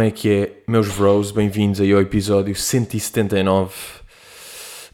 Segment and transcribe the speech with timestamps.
[0.00, 1.30] Como é que é, meus bros?
[1.30, 3.74] Bem-vindos aí ao episódio 179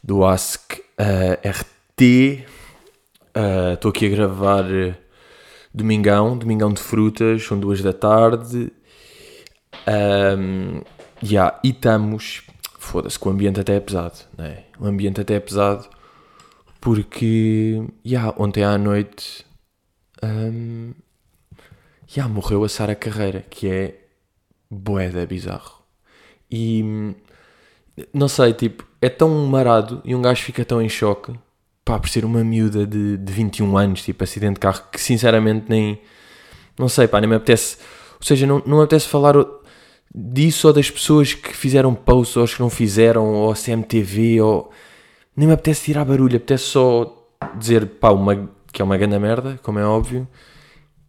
[0.03, 2.43] do Ask uh, RT.
[3.73, 4.93] Estou uh, aqui a gravar uh,
[5.73, 8.69] domingão, domingão de frutas, são duas da tarde.
[9.87, 10.81] Um,
[11.23, 12.43] yeah, e estamos.
[12.77, 14.65] Foda-se, que o ambiente até é pesado, né?
[14.77, 15.87] O ambiente até é pesado
[16.81, 19.45] porque, yeah, ontem à noite.
[20.21, 20.91] Um,
[22.13, 24.06] yeah, morreu a Sara Carreira, que é
[24.69, 25.81] boeda bizarro.
[26.49, 27.15] E
[28.13, 31.33] não sei, tipo, é tão marado e um gajo fica tão em choque
[31.87, 35.65] pá, por ser uma miúda de, de 21 anos, tipo, acidente de carro, que sinceramente
[35.69, 35.99] nem.
[36.77, 37.77] Não sei, pá, nem me apetece.
[38.19, 39.35] Ou seja, não, não me apetece falar
[40.13, 44.41] disso ou das pessoas que fizeram posts ou as que não fizeram, ou a CMTV,
[44.41, 44.71] ou.
[45.35, 47.13] Nem me apetece tirar barulho, apetece só
[47.57, 50.27] dizer, pá, uma, que é uma grande merda, como é óbvio,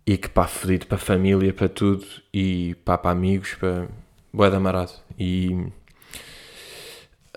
[0.08, 3.88] e que pá, fodido para a família, para tudo, e pá, para amigos, para.
[4.32, 4.92] Boé da marado.
[5.18, 5.50] E.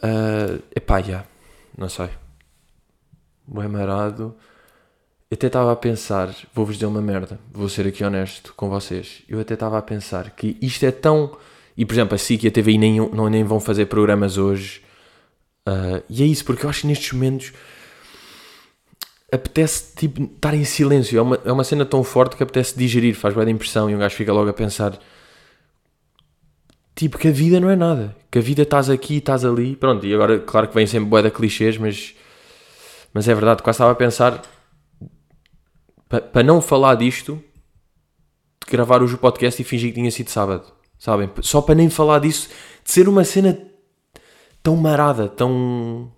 [0.02, 1.08] Uh, epá, já.
[1.08, 1.28] Yeah,
[1.78, 2.10] não sei.
[3.46, 4.38] Boé marado.
[5.30, 9.22] Eu até estava a pensar, vou-vos dizer uma merda, vou ser aqui honesto com vocês.
[9.28, 11.38] Eu até estava a pensar que isto é tão.
[11.76, 14.82] E por exemplo, a SIC e a TVI nem, não, nem vão fazer programas hoje.
[15.68, 17.52] Uh, e é isso, porque eu acho que nestes momentos
[19.32, 21.18] apetece tipo, estar em silêncio.
[21.18, 24.00] É uma, é uma cena tão forte que apetece digerir, faz de impressão e um
[24.00, 25.00] gajo fica logo a pensar
[26.94, 28.16] tipo que a vida não é nada.
[28.30, 29.76] Que a vida estás aqui, estás ali.
[29.76, 32.14] Pronto, e agora, claro que vem sempre boé de clichês, mas,
[33.14, 33.64] mas é verdade.
[33.64, 34.42] Quase estava a pensar
[36.08, 37.42] para pa não falar disto,
[38.70, 40.74] gravar hoje o podcast e fingir que tinha sido sábado.
[41.00, 41.30] Sabem?
[41.42, 42.50] Só para nem falar disso,
[42.84, 43.58] de ser uma cena
[44.62, 46.12] tão marada, tão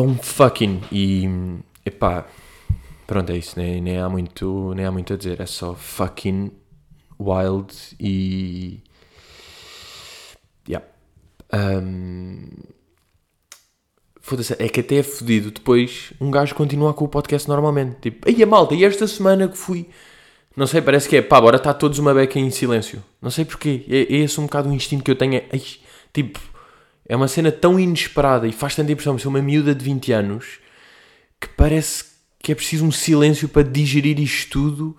[0.00, 1.28] tão fucking e
[1.84, 2.26] epá,
[3.06, 6.50] pronto é isso, nem, nem, há muito, nem há muito a dizer, é só fucking
[7.18, 8.82] wild e
[10.66, 10.86] yeah.
[11.52, 12.48] Um,
[14.22, 17.96] Foda-se, é que até é fodido depois um gajo continuar com o podcast normalmente.
[18.00, 19.88] Tipo, aí a malta, e esta semana que fui.
[20.56, 23.02] Não sei, parece que é pá, agora está todos uma beca em silêncio.
[23.20, 23.84] Não sei porquê.
[23.88, 25.34] É, é esse um bocado o instinto que eu tenho.
[25.34, 25.60] É,
[26.12, 26.38] tipo,
[27.10, 30.60] é uma cena tão inesperada e faz tanta impressão ser uma miúda de 20 anos
[31.40, 32.04] que parece
[32.38, 34.96] que é preciso um silêncio para digerir isto tudo.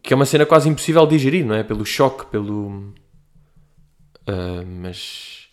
[0.00, 1.64] Que é uma cena quase impossível de digerir, não é?
[1.64, 2.94] Pelo choque, pelo.
[4.20, 5.48] Uh, mas.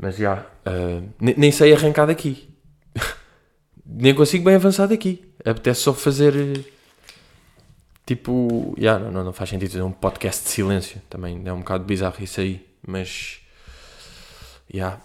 [0.00, 0.46] Mas já.
[0.64, 2.48] Yeah, uh, nem, sei arrancar daqui.
[3.84, 5.24] nem consigo bem avançar daqui.
[5.44, 6.64] Apetece só fazer.
[8.06, 8.76] Tipo.
[8.78, 11.02] Yeah, não, não faz sentido fazer um podcast de silêncio.
[11.10, 12.64] Também é um bocado bizarro isso aí.
[12.86, 13.41] Mas
[14.72, 15.00] Yeah.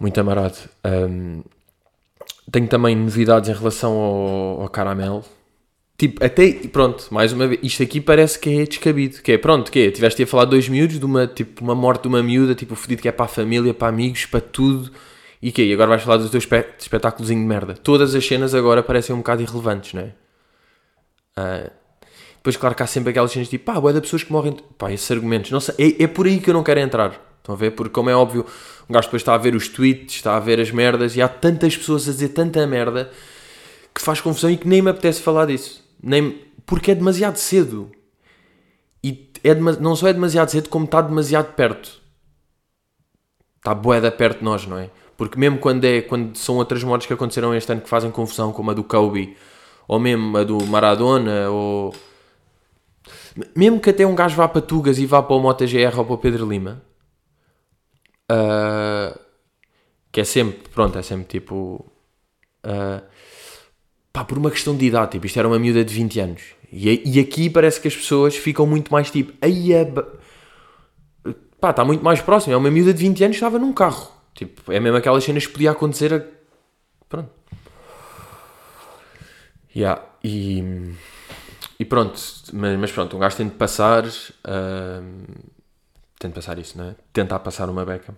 [0.00, 0.56] Muito amarado.
[0.84, 1.42] Um,
[2.50, 5.24] tenho também novidades em relação ao, ao caramelo.
[5.96, 9.20] Tipo, até, pronto, mais uma vez, isto aqui parece que é descabido.
[9.20, 11.74] Que é, pronto, que é, tiveste a falar de dois miúdos, de uma, tipo, uma
[11.74, 14.92] morte de uma miúda, tipo, fodido que é para a família, para amigos, para tudo.
[15.42, 17.74] E que E agora vais falar do teu espetáculos de merda.
[17.74, 20.12] Todas as cenas agora parecem um bocado irrelevantes, não é?
[21.38, 21.70] Uh,
[22.36, 24.56] depois, claro que há sempre aquelas cenas tipo, pá, boé de pessoas que morrem.
[24.76, 27.27] Pá, esses argumentos, não sei, é, é por aí que eu não quero entrar.
[27.48, 27.70] Estão a ver?
[27.70, 28.44] Porque, como é óbvio,
[28.90, 31.28] um gajo depois está a ver os tweets, está a ver as merdas e há
[31.28, 33.10] tantas pessoas a dizer tanta merda
[33.94, 35.82] que faz confusão e que nem me apetece falar disso.
[36.02, 37.90] Nem, porque é demasiado cedo.
[39.02, 42.02] E é não só é demasiado cedo, como está demasiado perto.
[43.56, 44.90] Está boeda perto de nós, não é?
[45.16, 48.52] Porque mesmo quando, é, quando são outras mortes que aconteceram este ano que fazem confusão,
[48.52, 49.38] como a do Kobe,
[49.88, 51.94] ou mesmo a do Maradona, ou...
[53.56, 56.14] Mesmo que até um gajo vá para Tugas e vá para o MotoGR ou para
[56.14, 56.86] o Pedro Lima,
[58.30, 59.18] Uh,
[60.12, 61.90] que é sempre, pronto, é sempre tipo.
[62.64, 63.02] Uh,
[64.12, 66.42] pá, por uma questão de idade, tipo, isto era uma miúda de 20 anos.
[66.72, 69.32] E, e aqui parece que as pessoas ficam muito mais tipo.
[69.40, 69.70] Aí
[71.60, 72.52] pá, está muito mais próximo.
[72.52, 74.12] É uma miúda de 20 anos que estava num carro.
[74.34, 76.14] Tipo, é mesmo aquelas cenas que podia acontecer.
[76.14, 76.22] A...
[77.08, 77.30] Pronto.
[79.74, 80.94] Yeah, e,
[81.78, 82.18] e pronto,
[82.52, 84.04] mas, mas, pronto, um gajo tem de passar.
[84.06, 85.57] Uh,
[86.18, 86.94] tento passar isso, não é?
[87.12, 88.14] Tentar passar uma beca.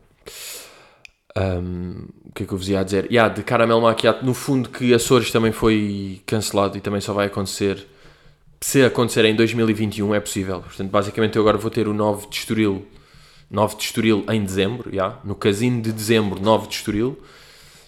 [1.37, 3.07] Um, o que é que eu vos ia dizer?
[3.07, 7.27] Yeah, de caramelo maquiado, no fundo que Açores também foi cancelado e também só vai
[7.27, 7.87] acontecer
[8.61, 10.61] se acontecer em 2021 é possível.
[10.61, 12.87] Portanto, basicamente eu agora vou ter o 9 de Estoril
[13.51, 17.19] 9 de Estoril em dezembro, yeah, no casino de dezembro 9 de Estoril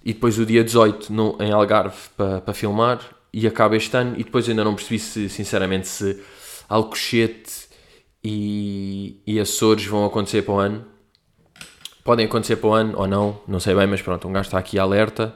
[0.05, 3.01] e depois o dia 18 no, em Algarve para pa filmar
[3.33, 6.21] e acaba este ano e depois ainda não percebi se sinceramente se
[6.69, 7.62] Alcochete
[8.25, 10.87] e, e Açores vão acontecer para o ano.
[12.05, 14.59] Podem acontecer para o ano ou não, não sei bem, mas pronto, um gajo está
[14.59, 15.35] aqui alerta.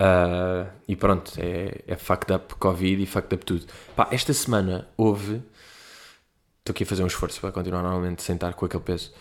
[0.00, 3.66] Uh, e pronto, é, é fucked up Covid e fucked up tudo.
[3.96, 5.42] Pá, esta semana houve.
[6.60, 9.12] Estou aqui a fazer um esforço para continuar normalmente sentar com aquele peso.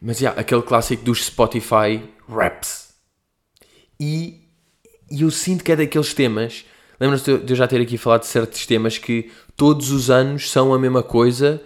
[0.00, 2.94] Mas yeah, aquele clássico dos Spotify Raps.
[4.00, 4.48] E,
[5.10, 6.64] e eu sinto que é daqueles temas.
[7.02, 10.72] Lembram-se de eu já ter aqui falado de certos temas que todos os anos são
[10.72, 11.60] a mesma coisa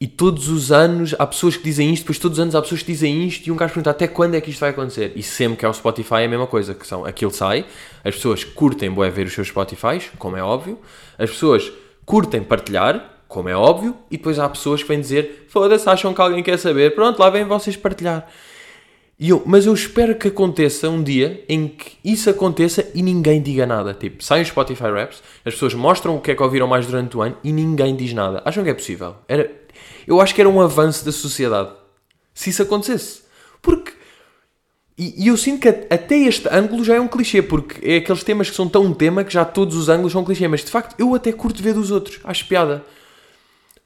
[0.00, 2.80] e todos os anos há pessoas que dizem isto, depois todos os anos há pessoas
[2.80, 5.12] que dizem isto e um gajo pergunta até quando é que isto vai acontecer.
[5.14, 7.66] E sempre que é o Spotify é a mesma coisa, que são aquilo sai,
[8.02, 10.78] as pessoas curtem boé ver os seus Spotifys, como é óbvio,
[11.18, 11.70] as pessoas
[12.06, 16.20] curtem partilhar, como é óbvio, e depois há pessoas que vêm dizer foda-se, acham que
[16.22, 18.26] alguém quer saber, pronto, lá vêm vocês partilhar.
[19.18, 23.40] E eu, mas eu espero que aconteça um dia em que isso aconteça e ninguém
[23.40, 23.94] diga nada.
[23.94, 27.16] Tipo, saem os Spotify Raps, as pessoas mostram o que é que ouviram mais durante
[27.16, 28.42] o ano e ninguém diz nada.
[28.44, 29.16] Acham que é possível?
[29.28, 29.50] Era,
[30.06, 31.70] eu acho que era um avanço da sociedade.
[32.34, 33.22] Se isso acontecesse.
[33.60, 33.92] Porque.
[34.98, 38.22] E, e, eu sinto que até este ângulo já é um clichê, porque é aqueles
[38.22, 40.46] temas que são tão um tema que já todos os ângulos são clichê.
[40.48, 42.20] Mas de facto, eu até curto ver dos outros.
[42.24, 42.84] Acho piada.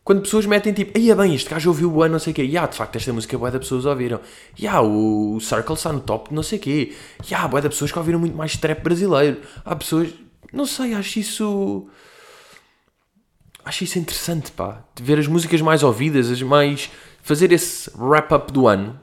[0.07, 2.37] Quando pessoas metem tipo, aí é bem, este gajo ouviu o ano, não sei o
[2.37, 2.43] quê.
[2.43, 4.21] Ya, yeah, de facto, esta música boa da pessoas ouviram.
[4.57, 6.93] Ya, yeah, o Circle está no top, não sei o quê.
[7.23, 9.41] Ya, yeah, boa da pessoas que ouviram muito mais trap brasileiro.
[9.65, 10.11] Há pessoas,
[10.53, 11.89] não sei, acho isso
[13.65, 14.85] acho isso interessante, pá.
[14.95, 16.89] De ver as músicas mais ouvidas, as mais.
[17.21, 19.01] fazer esse wrap-up do ano.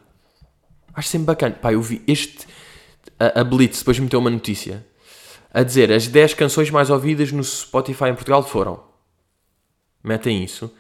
[0.93, 1.55] Acho sempre bacana.
[1.55, 2.47] Pá, eu vi este.
[3.19, 4.87] A, a Blitz depois meteu uma notícia
[5.53, 8.81] a dizer as 10 canções mais ouvidas no Spotify em Portugal foram.
[10.01, 10.73] Metem isso.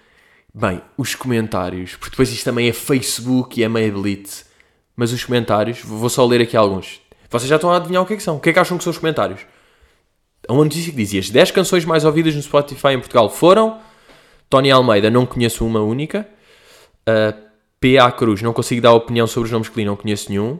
[0.55, 4.45] Bem, os comentários, porque depois isto também é Facebook e é meio Blitz.
[4.95, 7.01] Mas os comentários, vou só ler aqui alguns.
[7.27, 8.35] Vocês já estão a adivinhar o que é que são.
[8.37, 9.41] O que é que acham que são os comentários?
[10.47, 13.79] Há uma notícia que dizia as 10 canções mais ouvidas no Spotify em Portugal foram
[14.47, 16.27] Tony Almeida, não conheço uma única.
[17.09, 17.35] Uh,
[17.79, 18.11] P.A.
[18.11, 20.59] Cruz, não consigo dar opinião sobre os nomes que li, não conheço nenhum.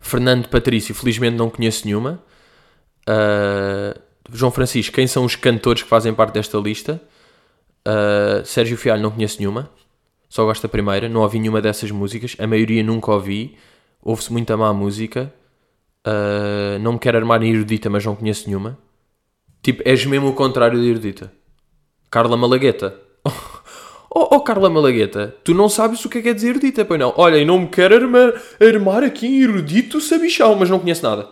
[0.00, 2.22] Fernando Patrício, felizmente não conheço nenhuma.
[3.06, 4.00] Uh,
[4.32, 7.02] João Francisco, quem são os cantores que fazem parte desta lista?
[7.86, 9.70] Uh, Sérgio Fialho, não conheço nenhuma.
[10.28, 12.34] Só gosto da primeira, não ouvi nenhuma dessas músicas.
[12.40, 13.56] A maioria nunca ouvi.
[14.02, 15.32] Ouve-se muita má música.
[16.04, 18.76] Uh, não me quero armar em erudita, mas não conheço nenhuma.
[19.62, 21.32] Tipo, és mesmo o contrário de erudita.
[22.10, 23.00] Carla Malagueta.
[24.18, 26.98] Oh, oh, Carla Malagueta, tu não sabes o que é que é dizer erudita, pois
[26.98, 27.12] não?
[27.18, 31.28] Olha, e não me quero armar, armar aqui em erudito sabichão, mas não conheço nada.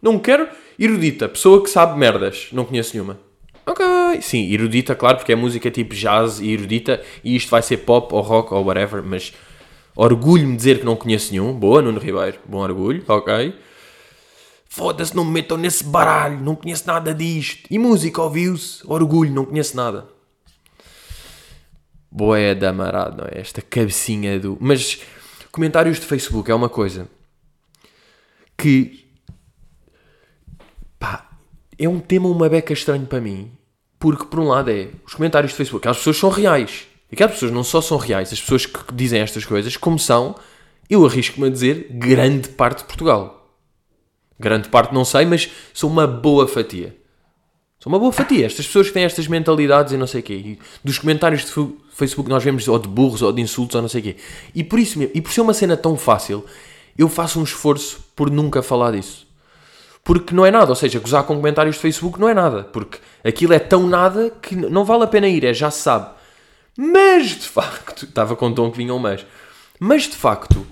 [0.00, 2.50] Não quero erudita, pessoa que sabe merdas.
[2.52, 3.18] Não conheço nenhuma.
[3.66, 3.84] Ok,
[4.22, 8.12] sim, erudita, claro, porque é música tipo jazz e erudita, e isto vai ser pop
[8.14, 9.32] ou rock ou whatever, mas
[9.94, 11.52] Orgulho-me dizer que não conheço nenhum.
[11.52, 12.38] Boa, Nuno Ribeiro.
[12.46, 13.54] Bom orgulho, ok.
[14.66, 16.40] Foda-se, não me metam nesse baralho.
[16.40, 17.66] Não conheço nada disto.
[17.70, 18.82] E música, ouviu-se?
[18.86, 20.08] Orgulho, não conheço nada.
[22.10, 23.40] Boé da amarado, não é?
[23.40, 24.56] Esta cabecinha do...
[24.60, 25.02] Mas
[25.52, 27.08] comentários de Facebook é uma coisa
[28.56, 29.09] que...
[31.80, 33.50] É um tema uma beca estranho para mim.
[33.98, 34.88] Porque, por um lado, é...
[35.06, 38.32] Os comentários de Facebook, as pessoas são reais e aquelas pessoas não só são reais,
[38.32, 40.36] as pessoas que dizem estas coisas, como são,
[40.88, 43.56] eu arrisco-me a dizer, grande parte de Portugal.
[44.38, 46.96] Grande parte não sei, mas sou uma boa fatia.
[47.78, 48.46] Sou uma boa fatia.
[48.46, 50.34] Estas pessoas que têm estas mentalidades e não sei o quê.
[50.34, 51.52] E dos comentários de
[51.92, 54.16] Facebook nós vemos ou de burros ou de insultos ou não sei o quê.
[54.54, 56.44] E por isso mesmo, e por ser uma cena tão fácil,
[56.96, 59.26] eu faço um esforço por nunca falar disso.
[60.02, 62.64] Porque não é nada, ou seja, gozar com comentários de Facebook não é nada.
[62.64, 66.10] Porque aquilo é tão nada que não vale a pena ir, é já se sabe.
[66.76, 69.24] Mas de facto, estava com tom que vinha um mas.
[69.78, 70.66] Mas de facto,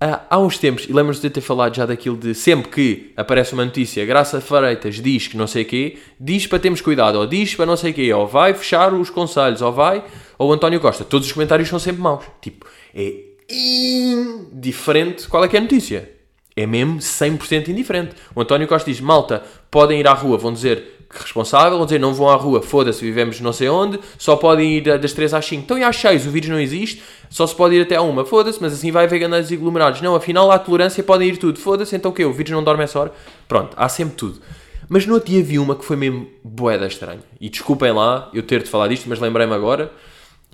[0.00, 3.64] há uns tempos, e lembro-me de ter falado já daquilo de sempre que aparece uma
[3.64, 7.54] notícia, Graça Freitas diz que não sei o quê, diz para termos cuidado, ou diz
[7.54, 10.04] para não sei o quê, ou vai fechar os conselhos, ou vai,
[10.38, 11.04] ou António Costa.
[11.04, 12.24] Todos os comentários são sempre maus.
[12.40, 13.14] Tipo, é
[13.48, 16.15] indiferente qual é que é a notícia.
[16.56, 18.14] É mesmo 100% indiferente.
[18.34, 22.12] O António Costa diz, malta, podem ir à rua, vão dizer responsável, vão dizer não
[22.12, 25.62] vão à rua, foda-se, vivemos não sei onde, só podem ir das 3 às 5.
[25.62, 28.24] Então e às 6 o vírus não existe, só se pode ir até à 1,
[28.24, 30.00] foda-se, mas assim vai haver grandes aglomerados.
[30.00, 32.24] Não, afinal há tolerância, podem ir tudo, foda-se, então o quê?
[32.24, 33.12] O vírus não dorme essa hora?
[33.46, 34.40] Pronto, há sempre tudo.
[34.88, 37.22] Mas no outro dia vi uma que foi mesmo boeda estranha.
[37.40, 39.92] E desculpem lá eu ter de falar disto, mas lembrei-me agora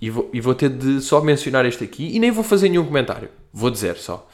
[0.01, 2.85] e vou, e vou ter de só mencionar este aqui e nem vou fazer nenhum
[2.85, 3.29] comentário.
[3.53, 4.27] Vou dizer só.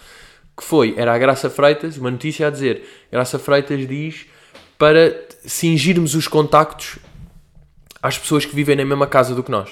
[0.58, 4.26] Que foi, era a Graça Freitas, uma notícia a dizer, Graça Freitas diz
[4.76, 6.98] para cingirmos os contactos
[8.02, 9.70] às pessoas que vivem na mesma casa do que nós.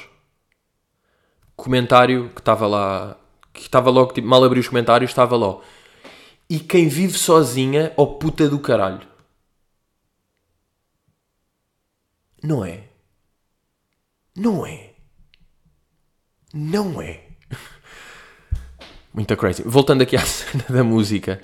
[1.57, 3.17] Comentário que estava lá,
[3.53, 5.59] que estava logo, tipo, mal abri os comentários, estava lá.
[6.49, 9.09] E quem vive sozinha, ó oh puta do caralho.
[12.41, 12.85] Não é?
[14.37, 14.93] Não é?
[16.55, 17.26] Não é?
[19.17, 19.63] Muito crazy.
[19.65, 21.41] Voltando aqui à cena da música.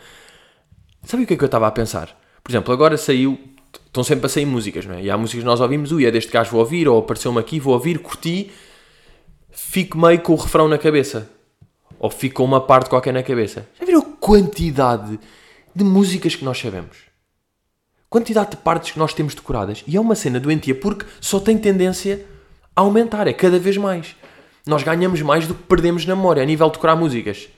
[1.04, 2.14] Sabe o que é que eu estava a pensar?
[2.44, 3.38] Por exemplo, agora saiu.
[3.86, 5.02] Estão sempre a sair músicas, não é?
[5.02, 7.58] E há músicas que nós ouvimos, ui, é deste gajo vou ouvir, ou apareceu-me aqui,
[7.58, 8.50] vou ouvir, curti,
[9.50, 11.30] fico meio com o refrão na cabeça.
[11.98, 13.66] Ou fico com uma parte qualquer na cabeça.
[13.78, 15.18] Já viram a quantidade
[15.74, 16.98] de músicas que nós sabemos?
[18.10, 19.82] Quantidade de partes que nós temos decoradas.
[19.86, 22.26] E é uma cena doentia porque só tem tendência
[22.76, 24.14] a aumentar, é cada vez mais.
[24.66, 27.48] Nós ganhamos mais do que perdemos na memória a nível de decorar músicas.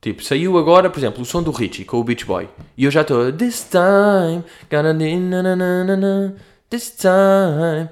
[0.00, 2.48] Tipo, saiu agora, por exemplo, o som do Richie com o Beach Boy.
[2.76, 3.30] E eu já estou.
[3.32, 6.34] This time, gonna
[6.70, 7.88] This time,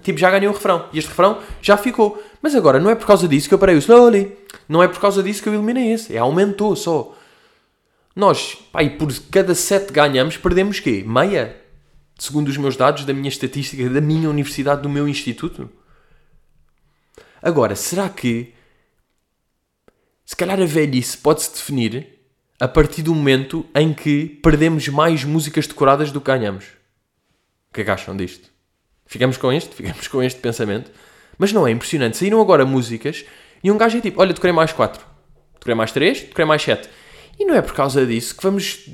[0.00, 0.86] Tipo, já ganhei o refrão.
[0.92, 2.22] E este refrão já ficou.
[2.40, 4.34] Mas agora, não é por causa disso que eu parei o slowly.
[4.68, 6.14] Não é por causa disso que eu eliminei esse.
[6.16, 7.14] É aumentou só.
[8.14, 11.04] Nós, e por cada set ganhamos, perdemos quê?
[11.06, 11.54] Meia?
[12.18, 15.68] Segundo os meus dados, da minha estatística, da minha universidade, do meu instituto.
[17.42, 18.54] Agora, será que
[20.26, 22.18] se calhar a velhice pode-se definir
[22.58, 26.64] a partir do momento em que perdemos mais músicas decoradas do que ganhamos.
[27.70, 28.50] O que é que acham disto?
[29.06, 29.72] Ficamos com este?
[29.76, 30.90] Ficamos com este pensamento.
[31.38, 32.16] Mas não é impressionante.
[32.16, 33.24] Saíram agora músicas
[33.62, 35.04] e um gajo é tipo: olha, decorei mais 4,
[35.54, 36.88] decorei mais 3, decorei mais 7.
[37.38, 38.88] E não é por causa disso que vamos,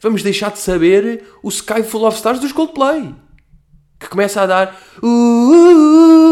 [0.00, 3.14] vamos deixar de saber o Sky Full of Stars dos Coldplay.
[4.00, 4.80] Que começa a dar.
[5.02, 6.23] Uh, uh, uh,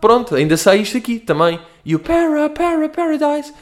[0.00, 3.52] Pronto, ainda sai isto aqui também e o Para, Para, Paradise.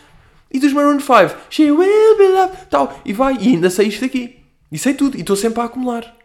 [0.50, 3.00] E dos Maroon 5, She will be loved, tal.
[3.04, 4.40] E vai, e ainda sei isto aqui.
[4.70, 6.16] E sei tudo, e estou sempre a acumular.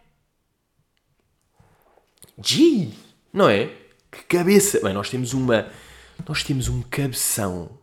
[2.41, 2.93] Gee,
[3.33, 3.71] não é?
[4.11, 4.79] Que cabeça.
[4.81, 5.67] Bem, nós temos uma.
[6.27, 7.77] Nós temos um cabeção.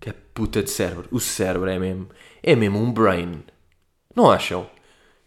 [0.00, 1.08] Que puta de cérebro.
[1.10, 2.08] O cérebro é mesmo.
[2.42, 3.42] É mesmo um brain.
[4.14, 4.68] Não acham?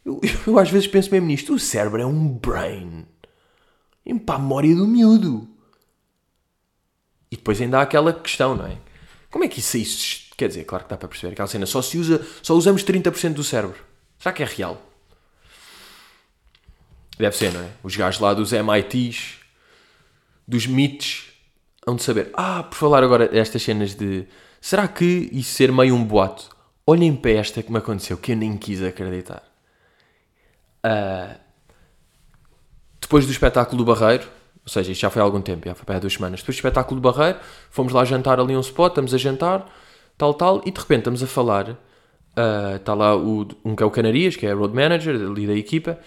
[0.06, 1.54] Eu, eu, às vezes penso mesmo nisto.
[1.54, 3.06] O cérebro é um brain.
[4.06, 5.48] E para a memória do miúdo.
[7.32, 8.78] E depois ainda há aquela questão, não é?
[9.30, 10.66] Como é que isso, isso quer dizer?
[10.66, 11.66] Claro que dá para perceber aquela cena.
[11.66, 13.80] Só se usa, só usamos 30% do cérebro.
[14.20, 14.82] Será que é real?
[17.18, 17.70] Deve ser, não é?
[17.84, 19.38] Os gajos lá dos MITs,
[20.48, 21.32] dos MITs,
[21.86, 22.32] hão de saber.
[22.34, 24.28] Ah, por falar agora destas cenas de.
[24.60, 26.50] Será que isso ser meio um boato?
[26.86, 29.51] Olhem para esta que me aconteceu, que eu nem quis acreditar.
[30.86, 31.40] Uh,
[33.00, 34.28] depois do espetáculo do Barreiro,
[34.64, 36.40] ou seja, isto já foi há algum tempo, já foi para duas semanas.
[36.40, 39.70] Depois do espetáculo do Barreiro, fomos lá jantar ali um spot, estamos a jantar,
[40.18, 41.70] tal, tal, e de repente estamos a falar.
[41.70, 45.54] Uh, está lá o, um que é o Canarias, que é road manager ali da
[45.54, 46.00] equipa,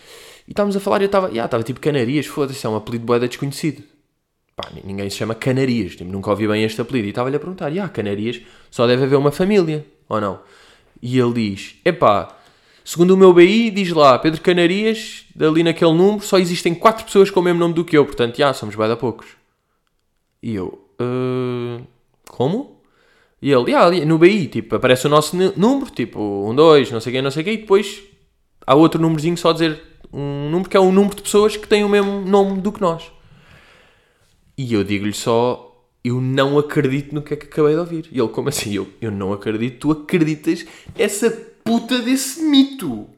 [0.46, 3.04] e estávamos a falar e eu estava, yeah, estava tipo Canarias, foda-se, é um apelido
[3.04, 3.82] boeda desconhecido.
[4.56, 7.06] Pá, ninguém se chama Canarias, tipo, nunca ouvi bem este apelido.
[7.06, 8.40] E estava-lhe a perguntar, yeah, Canarias,
[8.70, 10.40] só deve haver uma família, ou não?
[11.02, 12.34] E ele diz, epá,
[12.84, 17.30] Segundo o meu BI, diz lá, Pedro Canarias, ali naquele número, só existem 4 pessoas
[17.30, 19.26] com o mesmo nome do que eu, portanto, já, somos bem da poucos.
[20.42, 21.82] E eu, uh,
[22.28, 22.82] como?
[23.40, 27.00] E ele, já, ali no BI, tipo, aparece o nosso número, tipo, 1, 2, não
[27.00, 28.02] sei quem, não sei quem, e depois
[28.66, 29.80] há outro númerozinho só dizer
[30.12, 32.82] um número que é o número de pessoas que têm o mesmo nome do que
[32.82, 33.10] nós.
[34.58, 38.08] E eu digo-lhe só, eu não acredito no que é que acabei de ouvir.
[38.12, 38.74] E ele, como assim?
[38.74, 43.08] Eu, eu não acredito, tu acreditas essa puta desse mito.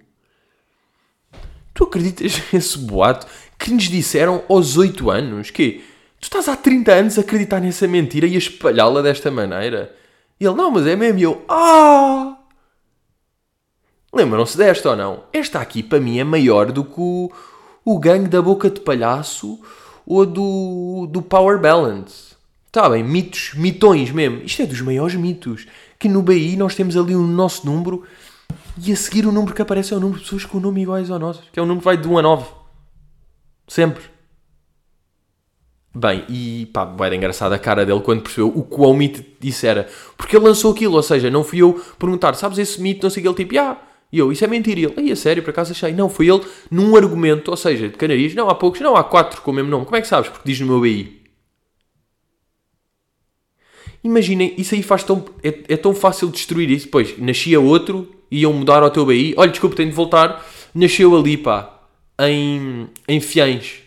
[1.74, 3.26] Tu acreditas nesse boato
[3.58, 5.50] que nos disseram aos 8 anos?
[5.50, 5.84] Que
[6.20, 9.94] tu estás há 30 anos a acreditar nessa mentira e a espalhá-la desta maneira?
[10.40, 11.18] E ele, não, mas é mesmo.
[11.18, 12.36] Eu, ah!
[14.12, 15.24] Lembram-se desta ou não?
[15.32, 17.30] Esta aqui para mim é maior do que o,
[17.84, 19.60] o gangue da boca de palhaço
[20.06, 22.36] ou do, do Power Balance.
[22.66, 24.42] Está bem, mitos, mitões mesmo.
[24.44, 25.66] Isto é dos maiores mitos.
[25.98, 28.04] Que no BI nós temos ali o nosso número
[28.84, 30.82] e a seguir o número que aparece é o número de pessoas com o nome
[30.82, 31.42] iguais ao nosso.
[31.52, 32.46] Que é o número que vai de 1 a 9.
[33.68, 34.04] Sempre.
[35.94, 39.88] Bem, e pá, vai engraçada a cara dele quando percebeu o quão mito disse era.
[40.16, 43.22] Porque ele lançou aquilo, ou seja, não fui eu perguntar, sabes esse mito, não sei
[43.22, 43.80] o que, ele tipo, ah,
[44.12, 44.78] e eu, isso é mentira.
[44.78, 45.92] E ele, aí, a sério, por acaso achei.
[45.92, 49.40] Não, foi ele num argumento, ou seja, de canarias, não, há poucos, não, há quatro
[49.40, 49.86] com o mesmo nome.
[49.86, 50.28] Como é que sabes?
[50.28, 51.22] Porque diz no meu BI.
[54.04, 55.24] Imaginem, isso aí faz tão.
[55.42, 56.88] É, é tão fácil destruir isso.
[56.88, 59.34] Pois, nascia outro iam mudar ao teu BI.
[59.36, 60.44] Olha, desculpa, tenho de voltar.
[60.74, 61.80] Nasceu ali, pá,
[62.20, 63.82] em, em Fiães.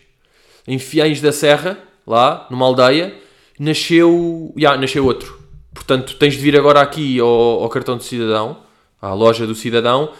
[0.66, 3.14] Em Fiães da Serra, lá, numa aldeia.
[3.58, 4.52] Nasceu.
[4.56, 5.38] Já, yeah, nasceu outro.
[5.72, 8.58] Portanto, tens de vir agora aqui ao, ao cartão do cidadão,
[9.00, 10.10] à loja do cidadão,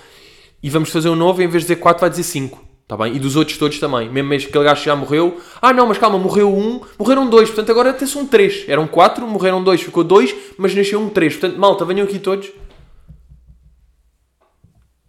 [0.63, 2.71] e vamos fazer um novo, em vez de dizer 4, vai dizer 5.
[2.91, 3.15] Tá bem?
[3.15, 4.11] E dos outros todos também.
[4.11, 5.41] Mesmo que aquele gajo já morreu.
[5.63, 7.49] Ah, não, mas calma, morreu um, morreram dois.
[7.49, 8.65] Portanto, agora até são três.
[8.67, 11.37] Eram quatro, morreram dois, ficou dois, mas nasceu um três.
[11.37, 12.51] Portanto, malta, venham aqui todos.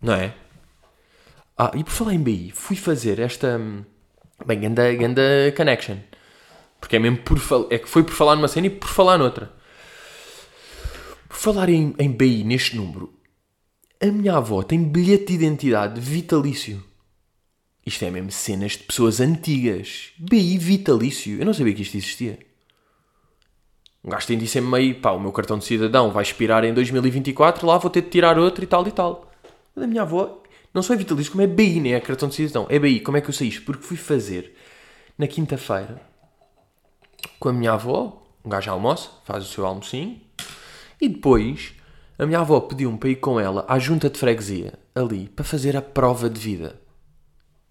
[0.01, 0.33] Não é?
[1.57, 3.57] Ah, e por falar em BI, fui fazer esta.
[3.57, 3.85] Hum,
[4.45, 5.21] bem, ganda, ganda
[5.55, 5.97] connection.
[6.79, 7.37] Porque é mesmo por
[7.69, 9.51] É que foi por falar numa cena e por falar noutra.
[11.29, 13.13] Por falar em, em BI neste número,
[14.01, 16.83] a minha avó tem bilhete de identidade vitalício.
[17.85, 20.11] Isto é mesmo cenas de pessoas antigas.
[20.17, 21.39] BI vitalício.
[21.39, 22.39] Eu não sabia que isto existia.
[24.03, 26.73] Um gajo tem de ser meio, pá, o meu cartão de cidadão vai expirar em
[26.73, 29.30] 2024, lá vou ter de tirar outro e tal e tal.
[29.81, 30.41] A minha avó,
[30.73, 32.67] não só é vitalício, como é BI, nem é cartão de cidadão.
[32.69, 32.99] É BI.
[32.99, 33.63] Como é que eu sei isto?
[33.63, 34.55] Porque fui fazer
[35.17, 36.01] na quinta-feira
[37.39, 40.19] com a minha avó, um gajo almoça, faz o seu almocinho,
[40.99, 41.73] e depois
[42.17, 45.75] a minha avó pediu-me para ir com ela à junta de freguesia, ali, para fazer
[45.75, 46.79] a prova de vida.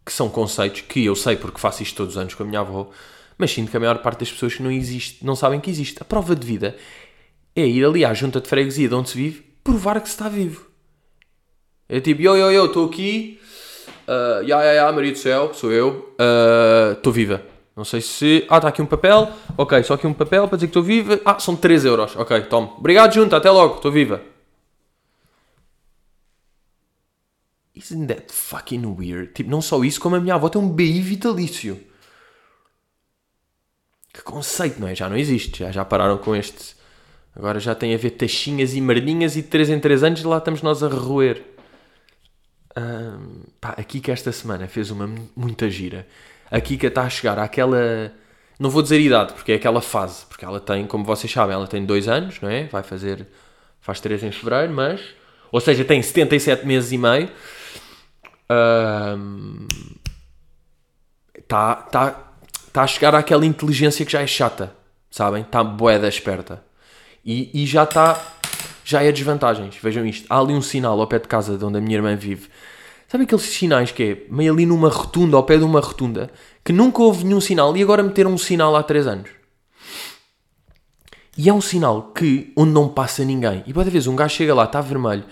[0.04, 2.60] Que são conceitos que eu sei porque faço isto todos os anos com a minha
[2.60, 2.90] avó,
[3.38, 6.02] mas sinto que a maior parte das pessoas não, existe, não sabem que existe.
[6.02, 6.76] A prova de vida
[7.54, 10.28] é ir ali à junta de freguesia de onde se vive, provar que se está
[10.28, 10.69] vivo.
[11.92, 13.40] É tipo, yo, yo, yo, estou aqui,
[14.06, 16.14] uh, ya, ya, ya, Maria do Céu, sou eu,
[16.94, 17.42] estou uh, viva.
[17.76, 18.46] Não sei se.
[18.48, 19.28] Ah, está aqui um papel.
[19.56, 21.20] Ok, só aqui um papel para dizer que estou viva.
[21.24, 22.14] Ah, são 3 euros.
[22.14, 22.74] Ok, toma.
[22.76, 23.38] Obrigado, junta.
[23.38, 23.76] Até logo.
[23.76, 24.20] Estou viva.
[27.74, 29.32] Isn't that fucking weird?
[29.32, 31.80] Tipo, não só isso, como a minha avó tem um BI vitalício.
[34.12, 34.94] Que conceito, não é?
[34.94, 35.60] Já não existe.
[35.60, 36.76] Já, já pararam com este.
[37.34, 40.38] Agora já tem a ver taxinhas e merdinhas e de 3 em 3 anos lá
[40.38, 41.42] estamos nós a roer.
[42.76, 46.06] Um, pá, aqui que esta semana fez uma muita gira
[46.50, 48.12] a Kika está a chegar àquela.
[48.58, 50.26] Não vou dizer idade, porque é aquela fase.
[50.26, 52.64] Porque ela tem, como vocês sabem, ela tem dois anos, não é?
[52.64, 53.26] Vai fazer.
[53.80, 55.00] Faz três em fevereiro, mas.
[55.52, 57.30] Ou seja, tem 77 meses e meio.
[58.44, 59.66] Está um,
[61.46, 61.76] tá,
[62.72, 64.74] tá a chegar àquela inteligência que já é chata,
[65.10, 65.42] sabem?
[65.42, 66.62] Está boeda esperta.
[67.24, 68.20] E, e já está.
[68.90, 69.76] Já é desvantagens.
[69.82, 70.26] Vejam isto.
[70.28, 72.48] Há ali um sinal ao pé de casa de onde a minha irmã vive
[73.10, 76.30] Sabe aqueles sinais que é meio ali numa rotunda, ao pé de uma rotunda,
[76.64, 79.30] que nunca houve nenhum sinal e agora meteram um sinal há 3 anos?
[81.36, 83.64] E é um sinal que, onde não passa ninguém.
[83.66, 85.24] E pode vez um gajo chega lá, está vermelho,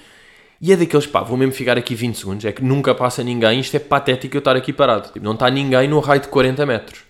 [0.60, 3.60] e é daqueles, pá, vou mesmo ficar aqui 20 segundos, é que nunca passa ninguém,
[3.60, 5.12] isto é patético eu estar aqui parado.
[5.12, 7.02] Tipo, não está ninguém no raio de 40 metros.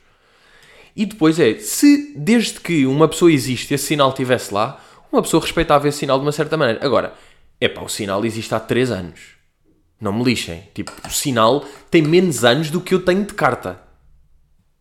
[0.95, 4.79] E depois é, se desde que uma pessoa existe, esse sinal estivesse lá,
[5.11, 6.85] uma pessoa respeitava esse sinal de uma certa maneira.
[6.85, 7.15] Agora,
[7.61, 9.21] é pá, o sinal existe há 3 anos.
[10.01, 10.69] Não me lixem.
[10.75, 13.81] Tipo, o sinal tem menos anos do que eu tenho de carta.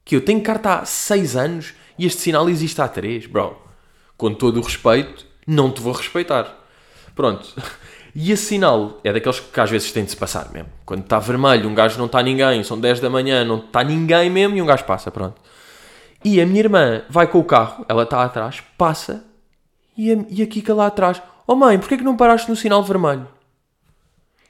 [0.05, 3.25] Que eu tenho carta há 6 anos e este sinal existe há 3.
[3.25, 3.57] Bro,
[4.15, 6.55] com todo o respeito, não te vou respeitar.
[7.15, 7.47] Pronto.
[8.19, 10.69] E esse sinal é daqueles que às vezes tem de se passar mesmo.
[10.85, 14.27] Quando está vermelho, um gajo não está ninguém, são 10 da manhã, não está ninguém
[14.27, 15.39] mesmo e um gajo passa, pronto.
[16.25, 19.23] E a minha irmã vai com o carro, ela está atrás, passa
[19.97, 21.21] e a, e a Kika lá atrás.
[21.45, 23.27] Oh mãe, porquê que não paraste no sinal vermelho?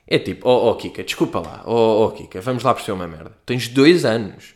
[0.06, 3.38] É tipo, oh, oh Kika, desculpa lá, oh, oh Kika, vamos lá perceber uma merda.
[3.46, 4.54] Tens dois anos.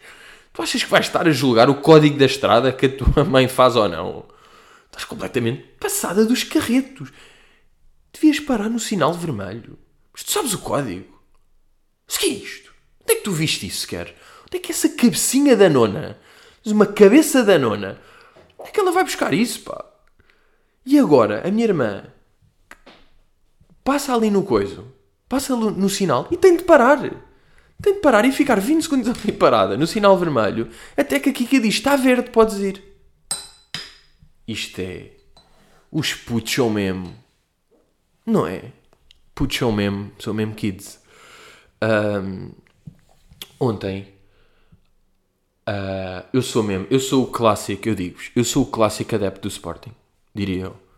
[0.54, 3.48] Tu achas que vais estar a julgar o código da estrada que a tua mãe
[3.48, 4.26] faz ou não?
[4.86, 7.12] Estás completamente passada dos carretos.
[8.14, 9.78] Devias parar no sinal vermelho.
[10.12, 11.22] Mas tu sabes o código.
[12.06, 12.74] Mas que é isto?
[13.02, 14.16] Onde é que tu viste isso sequer?
[14.46, 16.20] Onde é que essa cabecinha da nona,
[16.66, 18.00] uma cabeça da nona,
[18.60, 19.91] onde é que ela vai buscar isso, pá?
[20.86, 22.04] E agora, a minha irmã
[23.84, 24.92] passa ali no coiso
[25.32, 27.00] passa no sinal e tem de parar.
[27.82, 31.34] Tem de parar e ficar 20 segundos ali parada no sinal vermelho até que a
[31.34, 32.84] Kika diz: está verde, podes ir.
[34.46, 35.12] Isto é.
[35.90, 37.16] Os putos são mesmo.
[38.26, 38.74] Não é?
[39.34, 40.12] Putos são mesmo.
[40.20, 41.00] São mesmo kids.
[41.82, 42.52] Um,
[43.58, 44.10] ontem.
[45.68, 46.88] Uh, eu sou mesmo.
[46.90, 48.32] Eu sou o clássico, eu digo-vos.
[48.36, 49.94] Eu sou o clássico adepto do Sporting.
[50.34, 50.92] Diria eu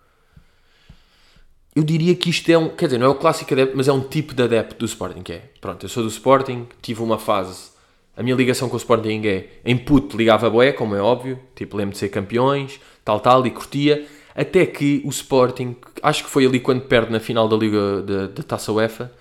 [1.76, 2.70] eu diria que isto é um.
[2.70, 5.24] Quer dizer, não é o clássico adepto, mas é um tipo de adepto do Sporting.
[5.24, 7.72] Que é, pronto, eu sou do Sporting, tive uma fase.
[8.16, 11.40] A minha ligação com o Sporting é em puto ligava a boé, como é óbvio,
[11.56, 14.06] tipo, lembro de ser campeões, tal, tal, e curtia.
[14.36, 18.44] Até que o Sporting, acho que foi ali quando perde na final da Liga da
[18.44, 19.12] Taça UEFA,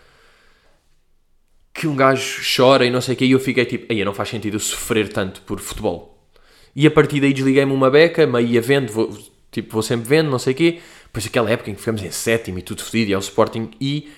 [1.72, 4.12] que um gajo chora e não sei o que, e eu fiquei tipo, aí não
[4.12, 6.18] faz sentido eu sofrer tanto por futebol.
[6.76, 9.10] E a partir daí desliguei-me uma beca, meio ia vendo, vou,
[9.52, 10.80] tipo, vou sempre vendo, não sei o quê
[11.12, 13.70] depois aquela época em que ficamos em sétimo e tudo fodido e é o Sporting
[13.78, 14.10] e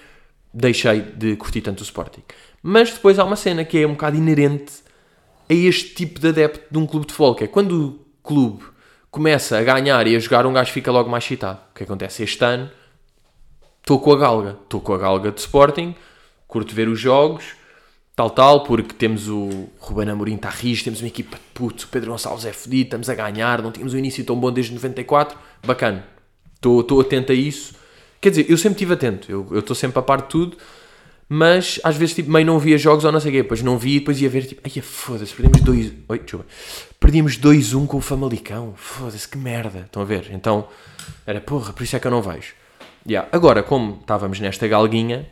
[0.53, 2.23] deixei de curtir tanto o Sporting.
[2.63, 4.73] Mas depois há uma cena que é um bocado inerente
[5.51, 8.63] a este tipo de adepto de um clube de futebol, que é quando o clube
[9.11, 11.59] começa a ganhar e a jogar, um gajo fica logo mais excitado.
[11.73, 12.71] O que acontece este ano?
[13.81, 14.57] Estou com a galga.
[14.63, 15.97] Estou com a galga de Sporting,
[16.47, 17.57] curto ver os jogos,
[18.17, 21.89] tal, tal, porque temos o Ruben Amorim está rijo, temos uma equipa de putos, o
[21.89, 25.39] Pedro Gonçalves é fodido, estamos a ganhar, não tínhamos um início tão bom desde 94,
[25.67, 26.05] bacana.
[26.57, 27.75] Estou atento a isso.
[28.21, 30.57] Quer dizer, eu sempre estive atento, eu estou sempre a par de tudo,
[31.29, 33.77] mas às vezes tipo, meio não via jogos ou não sei o quê, depois não
[33.77, 36.47] vi e depois ia ver tipo, ai foda-se, perdemos 2 Oi, desculpa.
[36.99, 39.81] Perdíamos 2-1 com o Famalicão, foda-se, que merda.
[39.81, 40.31] Estão a ver?
[40.33, 40.67] Então,
[41.27, 42.55] era porra, por isso é que eu não vejo.
[43.07, 43.29] Yeah.
[43.31, 45.27] Agora, como estávamos nesta galguinha,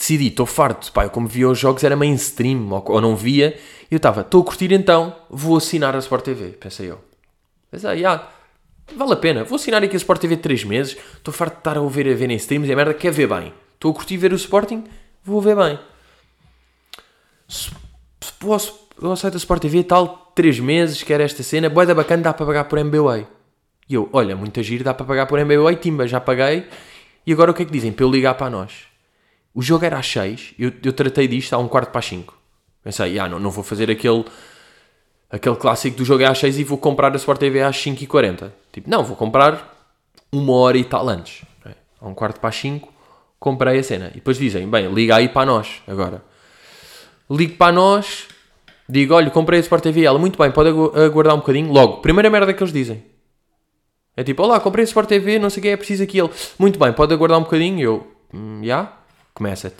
[0.00, 3.58] decidi, estou farto, pá, eu como via os jogos era mainstream, ou, ou não via,
[3.90, 6.98] e eu estava, estou a curtir então, vou assinar a Sport TV, pensei eu.
[7.70, 8.26] Pensei, yeah,
[8.96, 11.76] vale a pena, vou assinar aqui a Sport TV 3 meses, estou farto de estar
[11.76, 13.52] a ouvir a ver em streams a merda quer ver bem.
[13.74, 14.84] Estou a curtir ver o Sporting,
[15.22, 15.78] vou ver bem.
[18.38, 22.22] Posso, eu aceito a Sport TV tal, 3 meses, quero esta cena, boa da bacana,
[22.22, 23.26] dá para pagar por MBWay.
[23.86, 26.66] E eu, olha, muita giro, dá para pagar por MBWay, timba, já paguei.
[27.26, 27.92] E agora o que é que dizem?
[27.92, 28.89] Para eu ligar para nós.
[29.54, 32.36] O jogo era às 6, eu, eu tratei disto a um quarto para as 5.
[32.82, 34.24] Pensei, ah, não, não vou fazer aquele,
[35.28, 38.50] aquele clássico do jogo é às 6 e vou comprar a Sport TV às 5h40.
[38.72, 39.76] Tipo, não, vou comprar
[40.32, 41.44] uma hora e tal antes.
[41.66, 42.92] É, a um quarto para as 5,
[43.38, 44.08] comprei a cena.
[44.12, 46.22] E depois dizem, bem, liga aí para nós agora.
[47.28, 48.28] Ligo para nós,
[48.88, 50.04] digo, olha, comprei a Sport TV.
[50.04, 51.72] Ela, muito bem, pode aguardar um bocadinho.
[51.72, 53.02] Logo, primeira merda que eles dizem.
[54.16, 56.18] É tipo, olá, comprei a Sport TV, não sei o que é preciso aqui.
[56.18, 57.80] Ele, muito bem, pode aguardar um bocadinho.
[57.80, 58.99] Eu, hum, já?
[59.40, 59.72] Começa.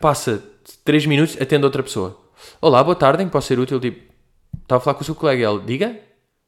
[0.00, 0.40] Passa
[0.84, 2.16] 3 minutos, atende outra pessoa.
[2.60, 3.80] Olá, boa tarde, em que posso ser útil?
[3.80, 4.12] Tipo,
[4.62, 5.50] estava a falar com o seu colega.
[5.50, 5.96] Ele, diga?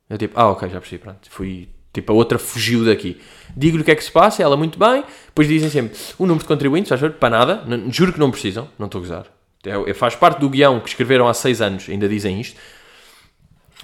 [0.08, 1.28] Eu tipo, ah, ok, já percebi, pronto.
[1.28, 3.20] Fui, tipo, a outra fugiu daqui.
[3.56, 5.02] Digo-lhe o que é que se passa, ela muito bem.
[5.26, 7.64] Depois dizem sempre, o número de contribuintes, já para nada.
[7.66, 9.26] Não, juro que não precisam, não estou a gozar.
[9.64, 12.56] É, é, faz parte do guião que escreveram há 6 anos, ainda dizem isto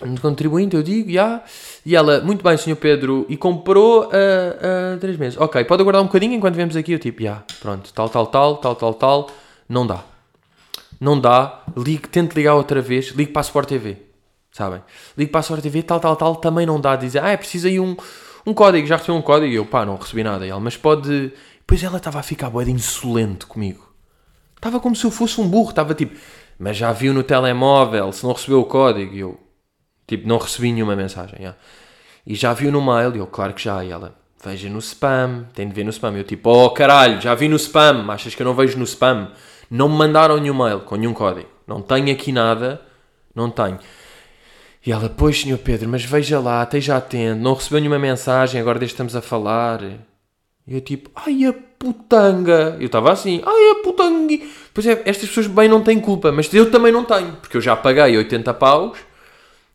[0.09, 1.43] de contribuinte, eu digo, já.
[1.85, 5.41] E ela, muito bem, senhor Pedro, e comprou a uh, uh, três meses.
[5.41, 6.93] Ok, pode aguardar um bocadinho enquanto vemos aqui.
[6.93, 9.31] Eu tipo, já, pronto, tal, tal, tal, tal, tal, tal.
[9.69, 10.05] Não dá.
[11.01, 11.63] Não dá.
[11.77, 13.09] Ligue, tente ligar outra vez.
[13.09, 13.97] Ligue para a Sport TV.
[14.53, 14.83] Sabem?
[15.17, 16.37] Ligue para a Sport TV, tal, tal, tal.
[16.37, 16.97] Também não dá.
[16.97, 17.97] Dizer, ah, é preciso aí um,
[18.47, 18.87] um código.
[18.87, 19.51] Já recebi um código.
[19.51, 20.47] E eu, pá, não recebi nada.
[20.47, 21.33] E ela, mas pode.
[21.61, 23.89] Depois ela estava a ficar boa insolente comigo.
[24.57, 25.71] Estava como se eu fosse um burro.
[25.71, 26.19] Estava tipo,
[26.59, 29.15] mas já viu no telemóvel se não recebeu o código.
[29.15, 29.41] E eu,
[30.11, 31.37] Tipo, não recebi nenhuma mensagem.
[31.39, 31.57] Yeah.
[32.27, 33.15] E já viu no mail?
[33.15, 33.85] E eu, claro que já.
[33.85, 34.13] E ela,
[34.45, 35.47] veja no spam.
[35.55, 36.17] Tem de ver no spam.
[36.17, 38.11] Eu, tipo, oh caralho, já vi no spam.
[38.11, 39.29] Achas que eu não vejo no spam?
[39.71, 41.49] Não me mandaram nenhum mail com nenhum código.
[41.65, 42.83] Não tenho aqui nada.
[43.33, 43.79] Não tenho.
[44.85, 47.41] E ela, pois, senhor Pedro, mas veja lá, esteja atento.
[47.41, 49.81] Não recebeu nenhuma mensagem agora desde estamos a falar.
[49.85, 52.77] E eu, tipo, ai a putanga.
[52.81, 54.41] Eu estava assim, ai a putanga.
[54.75, 57.37] Pois é, estas pessoas bem não têm culpa, mas eu também não tenho.
[57.37, 59.10] Porque eu já paguei 80 paus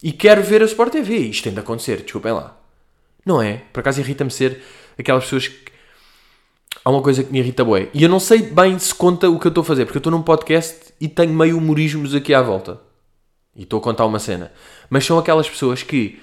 [0.06, 1.18] e quero ver a Sport TV.
[1.18, 2.56] Isto tem de acontecer, desculpem lá.
[3.26, 3.64] Não é?
[3.74, 4.62] Por acaso irrita-me ser
[5.00, 5.66] aquelas pessoas que.
[6.84, 7.90] Há uma coisa que me irrita bué.
[7.92, 10.02] E eu não sei bem se conta o que eu estou a fazer, porque eu
[10.02, 12.80] estou num podcast e tenho meio humorismos aqui à volta.
[13.56, 14.52] E estou a contar uma cena.
[14.92, 16.22] Mas são aquelas pessoas que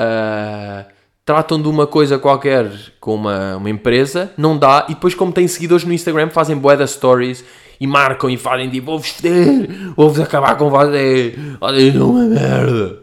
[0.00, 0.90] uh,
[1.26, 5.48] tratam de uma coisa qualquer com uma, uma empresa, não dá, e depois, como têm
[5.48, 7.44] seguidores no Instagram, fazem bué das stories
[7.80, 13.02] e marcam e fazem tipo, vou-vos foder, vou-vos acabar com vocês, olha, uma merda.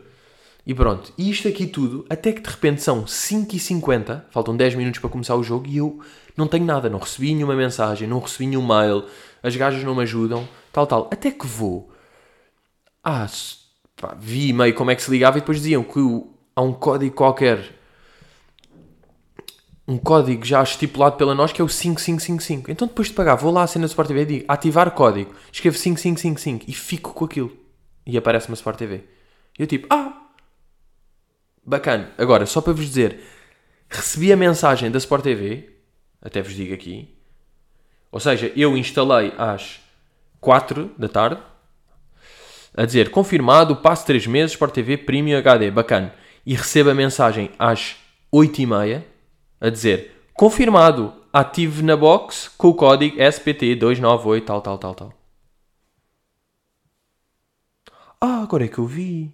[0.66, 5.02] E pronto, e isto aqui tudo, até que de repente são 5h50, faltam 10 minutos
[5.02, 6.00] para começar o jogo e eu
[6.38, 9.04] não tenho nada, não recebi nenhuma mensagem, não recebi nenhum mail,
[9.44, 11.10] as gajas não me ajudam, tal, tal.
[11.12, 11.92] Até que vou.
[13.04, 13.28] Ah,
[13.98, 16.00] pá, vi meio como é que se ligava e depois diziam que
[16.56, 17.83] há um código qualquer
[19.88, 22.72] um código já estipulado pela nós que é o 5555.
[22.72, 25.34] Então depois de pagar, vou lá à cena do Sport TV e digo ativar código,
[25.52, 27.52] escrevo 5555 e fico com aquilo.
[28.06, 29.04] E aparece-me a Sport TV.
[29.58, 30.14] E eu tipo, ah,
[31.66, 32.12] bacana.
[32.18, 33.20] Agora, só para vos dizer,
[33.90, 35.70] recebi a mensagem da Sport TV,
[36.22, 37.14] até vos digo aqui,
[38.12, 39.82] ou seja, eu instalei às
[40.40, 41.42] 4 da tarde,
[42.76, 46.14] a dizer, confirmado, passo 3 meses, Sport TV Premium HD, bacana.
[46.46, 47.96] E recebo a mensagem às
[48.32, 49.13] 8 e meia,
[49.64, 55.14] a dizer confirmado, ative na box com o código SPT298 tal, tal, tal, tal.
[58.20, 59.34] Ah, agora é que eu vi.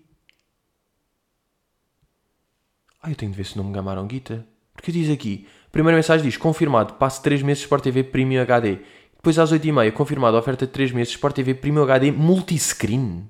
[3.02, 4.46] Ah, eu tenho de ver se não me gamaram guita.
[4.74, 8.80] Porque diz aqui, primeira mensagem diz, confirmado, passe 3 meses Sport TV Premium HD.
[9.16, 13.30] Depois às 8h30, confirmado, oferta de 3 meses Sport TV Premium HD multiscreen.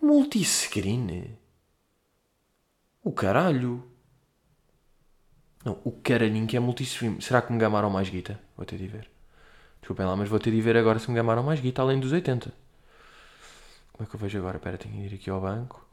[0.00, 1.36] Multiscreen?
[3.02, 3.89] O caralho.
[5.64, 7.20] Não, o caralhinho que é multistream.
[7.20, 8.40] Será que me gamaram mais guita?
[8.56, 9.10] Vou ter de ver.
[9.80, 12.12] Desculpem lá, mas vou ter de ver agora se me gamaram mais guita além dos
[12.12, 12.52] 80.
[13.92, 14.56] Como é que eu vejo agora?
[14.56, 15.86] Espera, tenho de ir aqui ao banco.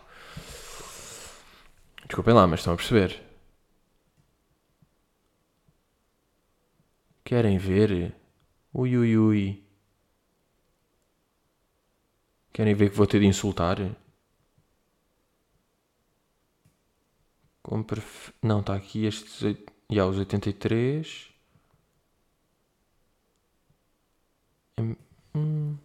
[2.05, 3.21] Desculpem lá, mas estão a perceber.
[7.23, 8.15] Querem ver?
[8.73, 9.63] Ui, ui, ui.
[12.53, 13.77] Querem ver que vou ter de insultar?
[18.41, 19.41] Não, está aqui estes.
[19.91, 21.29] Yeah, os 83.
[25.35, 25.77] Hum.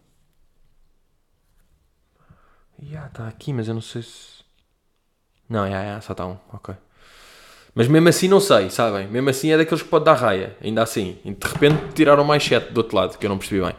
[2.81, 4.43] Yeah, está aqui, mas eu não sei se.
[5.49, 6.37] Não, yeah, yeah, só está um.
[6.51, 6.75] Ok.
[7.75, 9.07] Mas mesmo assim não sei, sabem?
[9.07, 11.17] Mesmo assim é daqueles que pode dar raia, ainda assim.
[11.25, 13.73] E de repente tiraram mais 7 do outro lado, que eu não percebi bem.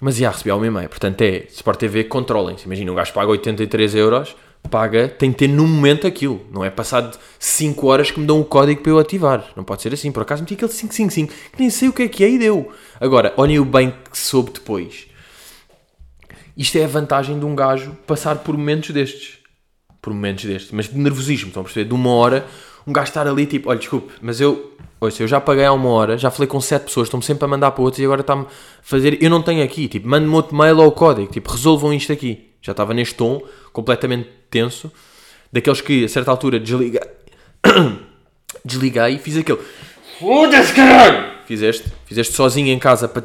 [0.00, 0.88] Mas já recebi ao mesmo meio.
[0.88, 2.64] Portanto é, Sport TV, controlem-se.
[2.64, 4.34] Imagina, um gajo paga 83 euros,
[4.68, 6.40] paga, tem que ter no momento aquilo.
[6.50, 9.44] Não é passado 5 horas que me dão o código para eu ativar.
[9.56, 10.12] Não pode ser assim.
[10.12, 12.72] Por acaso meti aquele 555, que nem sei o que é que é e deu.
[13.00, 15.06] Agora, olhem o bem que soube depois.
[16.56, 19.38] Isto é a vantagem de um gajo passar por momentos destes.
[20.02, 20.70] Por momentos destes.
[20.72, 21.88] Mas de nervosismo, estão a perceber?
[21.88, 22.46] De uma hora,
[22.86, 25.88] um gajo estar ali tipo, olha, desculpe, mas eu, ouça, eu já paguei há uma
[25.90, 28.42] hora, já falei com sete pessoas, estão-me sempre a mandar para outros e agora está-me
[28.42, 28.46] a
[28.82, 32.12] fazer, eu não tenho aqui, tipo, mande-me outro mail ou o código, tipo, resolvam isto
[32.12, 32.50] aqui.
[32.62, 33.42] Já estava neste tom,
[33.72, 34.92] completamente tenso,
[35.52, 37.00] daqueles que a certa altura desliguei,
[38.64, 39.60] desliguei e fiz aquele,
[40.18, 41.30] foda-se caralho!
[41.46, 43.22] Fizeste, fizeste sozinho em casa para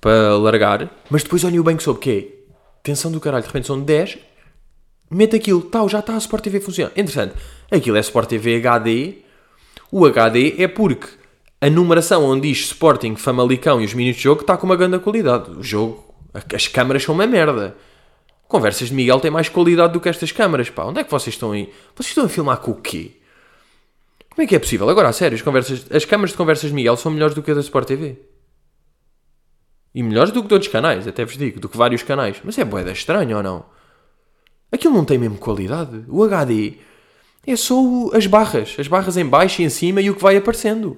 [0.00, 2.24] para largar, mas depois olhem o que soube que é
[2.82, 4.18] tensão do caralho, de repente são 10,
[5.10, 6.92] mete aquilo, tal, já está a Sport TV a funcionar.
[6.96, 7.34] Interessante,
[7.70, 9.18] aquilo é Sport TV HD,
[9.90, 11.08] o HD é porque
[11.60, 14.98] a numeração onde diz Sporting, Famalicão e os minutos de jogo está com uma grande
[15.00, 15.50] qualidade.
[15.50, 16.14] O jogo,
[16.54, 17.76] as câmaras são uma merda.
[18.48, 20.84] Conversas de Miguel têm mais qualidade do que estas câmaras, pá.
[20.84, 21.70] Onde é que vocês estão aí?
[21.94, 23.12] Vocês estão a filmar com o quê?
[24.30, 24.88] Como é que é possível?
[24.88, 27.50] Agora, a sério, as, conversas, as câmaras de conversas de Miguel são melhores do que
[27.50, 28.18] a da Sport TV.
[29.94, 32.40] E melhores do que de outros canais, até vos digo, do que vários canais.
[32.42, 33.66] Mas é boeda estranho ou não?
[34.72, 36.04] Aquilo não tem mesmo qualidade.
[36.08, 36.78] O HD
[37.46, 37.76] é só
[38.14, 38.76] as barras.
[38.78, 40.96] As barras em baixo e em cima e o que vai aparecendo.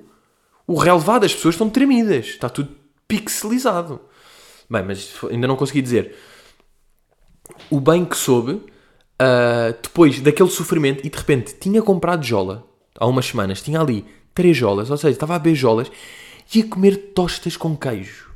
[0.67, 2.27] O relevado, as pessoas estão tremidas.
[2.27, 2.77] Está tudo
[3.09, 4.01] pixelizado.
[4.69, 6.15] Bem, mas ainda não consegui dizer.
[7.71, 12.67] O bem que soube, uh, depois daquele sofrimento, e de repente tinha comprado jola,
[12.99, 15.91] há umas semanas, tinha ali três jolas, ou seja, estava a beber jolas,
[16.55, 18.31] e a comer tostas com queijo.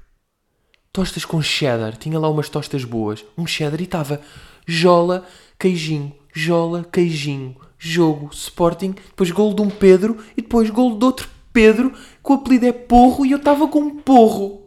[0.93, 4.21] Tostas com cheddar, tinha lá umas tostas boas, um cheddar, e estava
[4.67, 5.27] Jola,
[5.59, 11.29] queijinho, Jola, queijinho, jogo, Sporting, depois gol de um Pedro e depois gol de outro
[11.53, 14.64] Pedro, que o apelido é Porro e eu estava com um Porro.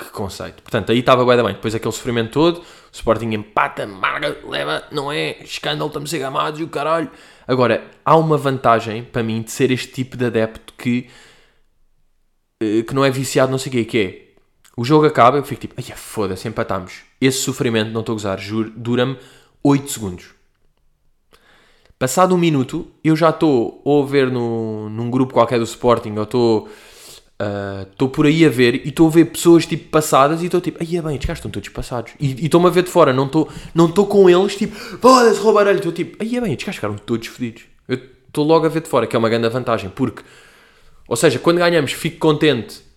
[0.00, 0.62] Que conceito.
[0.62, 1.54] Portanto, aí estava bem, bem.
[1.54, 5.42] Depois aquele sofrimento todo, o Sporting empata, marga, leva, não é?
[5.42, 7.10] Escândalo, estamos gamados e o caralho.
[7.46, 11.10] Agora, há uma vantagem para mim de ser este tipo de adepto que,
[12.62, 14.30] eh, que não é viciado, não sei o quê, que é
[14.76, 17.02] o jogo acaba, eu fico tipo, ai foda-se, empatamos.
[17.20, 19.18] Esse sofrimento, não estou a gozar, juro, dura-me
[19.62, 20.30] 8 segundos.
[21.98, 26.14] Passado um minuto, eu já estou ou a ver no, num grupo qualquer do Sporting,
[26.16, 26.68] ou estou
[27.40, 30.78] uh, por aí a ver e estou a ver pessoas tipo passadas e estou tipo,
[30.80, 32.12] ai é bem, estes gajos estão todos passados.
[32.20, 35.78] E estou-me a ver de fora, não estou não com eles tipo, foda-se, roubarelho.
[35.78, 37.62] Estou tipo, ai é bem, estes gajos ficaram todos fodidos.
[37.88, 40.22] Eu estou logo a ver de fora, que é uma grande vantagem, porque,
[41.08, 42.90] ou seja, quando ganhamos, fico contente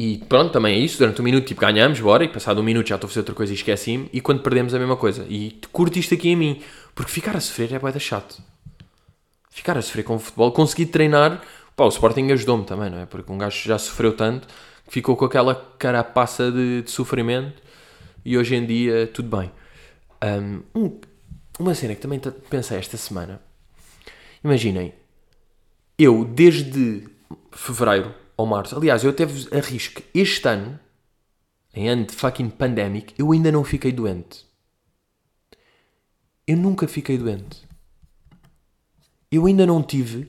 [0.00, 0.96] e pronto, também é isso.
[0.96, 2.22] Durante um minuto, tipo, ganhamos, bora.
[2.22, 4.08] E passado um minuto já estou a fazer outra coisa e esqueci-me.
[4.12, 5.26] E quando perdemos, a mesma coisa.
[5.28, 6.62] E curto isto aqui em mim.
[6.94, 8.40] Porque ficar a sofrer é da chato.
[9.50, 10.52] Ficar a sofrer com o futebol.
[10.52, 11.42] Consegui treinar.
[11.78, 13.06] Pá, o Sporting ajudou-me também, não é?
[13.06, 14.48] Porque um gajo já sofreu tanto
[14.84, 17.62] que ficou com aquela carapaça de, de sofrimento.
[18.24, 19.52] E hoje em dia, tudo bem.
[20.20, 20.98] Um,
[21.56, 23.40] uma cena que também pensei esta semana.
[24.42, 24.92] Imaginem.
[25.96, 27.06] Eu, desde
[27.52, 28.76] fevereiro ou março.
[28.76, 29.22] Aliás, eu até
[29.56, 30.80] arrisco, este ano,
[31.72, 34.44] em ano de fucking pandemic, eu ainda não fiquei doente.
[36.44, 37.62] Eu nunca fiquei doente.
[39.30, 40.28] Eu ainda não tive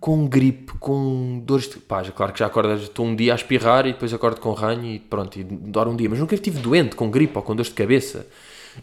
[0.00, 1.78] com gripe, com dores de.
[1.78, 4.84] Pá, claro que já acordo, estou um dia a espirrar e depois acordo com ranho
[4.84, 6.08] e pronto, e doro um dia.
[6.08, 8.26] Mas nunca estive doente com gripe ou com dores de cabeça.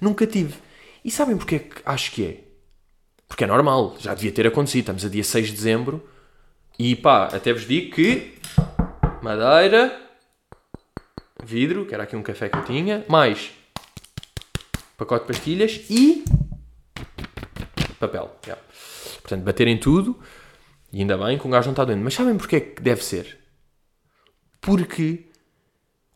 [0.02, 0.56] Nunca tive.
[1.04, 2.44] E sabem porque é que acho que é?
[3.28, 4.82] Porque é normal, já devia ter acontecido.
[4.82, 6.08] Estamos a dia 6 de dezembro
[6.78, 8.34] e pá, até vos digo que
[9.22, 10.02] madeira,
[11.44, 13.52] vidro, que era aqui um café que eu tinha, mais
[14.98, 16.24] pacote de pastilhas e
[18.00, 18.32] papel.
[18.46, 18.62] Yeah.
[19.22, 20.20] Portanto, baterem tudo
[20.94, 22.04] e ainda bem que um gajo não está doendo.
[22.04, 23.40] Mas sabem porquê que deve ser?
[24.62, 25.26] Porque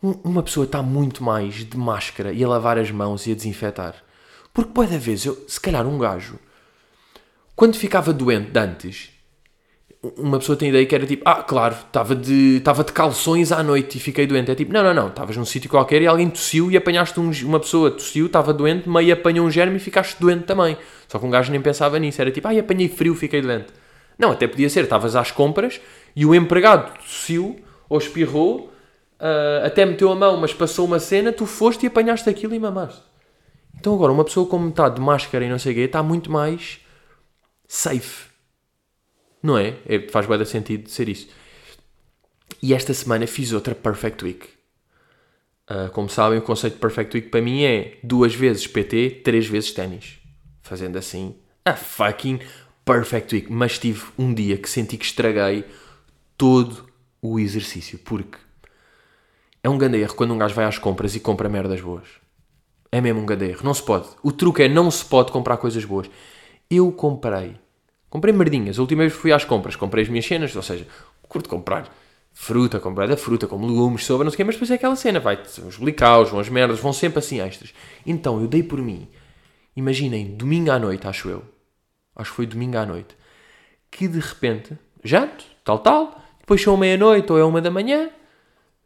[0.01, 3.95] uma pessoa está muito mais de máscara e a lavar as mãos e a desinfetar.
[4.53, 6.39] Porque pode vezes, eu, se calhar um gajo,
[7.55, 9.09] quando ficava doente de antes,
[10.15, 13.63] uma pessoa tem ideia que era tipo, ah, claro, estava de, estava de calções à
[13.63, 14.51] noite e fiquei doente.
[14.51, 17.31] É tipo, não, não, não, estavas num sítio qualquer e alguém tossiu e apanhaste um,
[17.45, 20.77] uma pessoa, tossiu, estava doente, meio apanhou um germe e ficaste doente também.
[21.07, 23.73] Só que um gajo nem pensava nisso, era tipo, ah, apanhei frio, fiquei doente.
[24.17, 25.79] Não, até podia ser, estavas às compras
[26.15, 28.71] e o empregado tossiu ou espirrou,
[29.19, 32.59] uh, até meteu a mão, mas passou uma cena, tu foste e apanhaste aquilo e
[32.59, 33.01] mamaste.
[33.79, 36.31] Então agora, uma pessoa como está de máscara e não sei o quê, está muito
[36.31, 36.79] mais
[37.67, 38.27] safe
[39.41, 39.75] não é?
[39.85, 41.27] é faz bem sentido ser isso.
[42.61, 44.47] E esta semana fiz outra Perfect Week.
[45.69, 49.47] Uh, como sabem, o conceito de Perfect Week para mim é duas vezes PT, três
[49.47, 50.17] vezes ténis.
[50.61, 52.39] fazendo assim, a fucking
[52.87, 53.51] perfect week.
[53.51, 55.65] Mas tive um dia que senti que estraguei
[56.37, 56.87] todo
[57.21, 58.37] o exercício, porque
[59.63, 62.07] é um grande erro quando um gajo vai às compras e compra merdas boas.
[62.89, 63.61] É mesmo um grande erro.
[63.63, 64.07] Não se pode.
[64.23, 66.09] O truque é não se pode comprar coisas boas.
[66.69, 67.55] Eu comprei.
[68.09, 68.79] Comprei merdinhas.
[68.79, 69.75] A última vez fui às compras.
[69.75, 70.55] Comprei as minhas cenas.
[70.55, 70.87] Ou seja,
[71.27, 71.93] curto comprar
[72.31, 74.43] fruta, comprar da fruta, como legumes, sopa, não sei o quê.
[74.45, 75.19] Mas depois é aquela cena.
[75.19, 77.73] Vai, os blicaus, vão as merdas, vão sempre assim extras.
[78.05, 79.09] Então, eu dei por mim.
[79.75, 81.56] Imaginem, domingo à noite, acho eu.
[82.17, 83.15] Acho que foi domingo à noite.
[83.89, 86.21] Que de repente, janto, tal, tal.
[86.39, 88.09] Depois são meia-noite ou é uma da manhã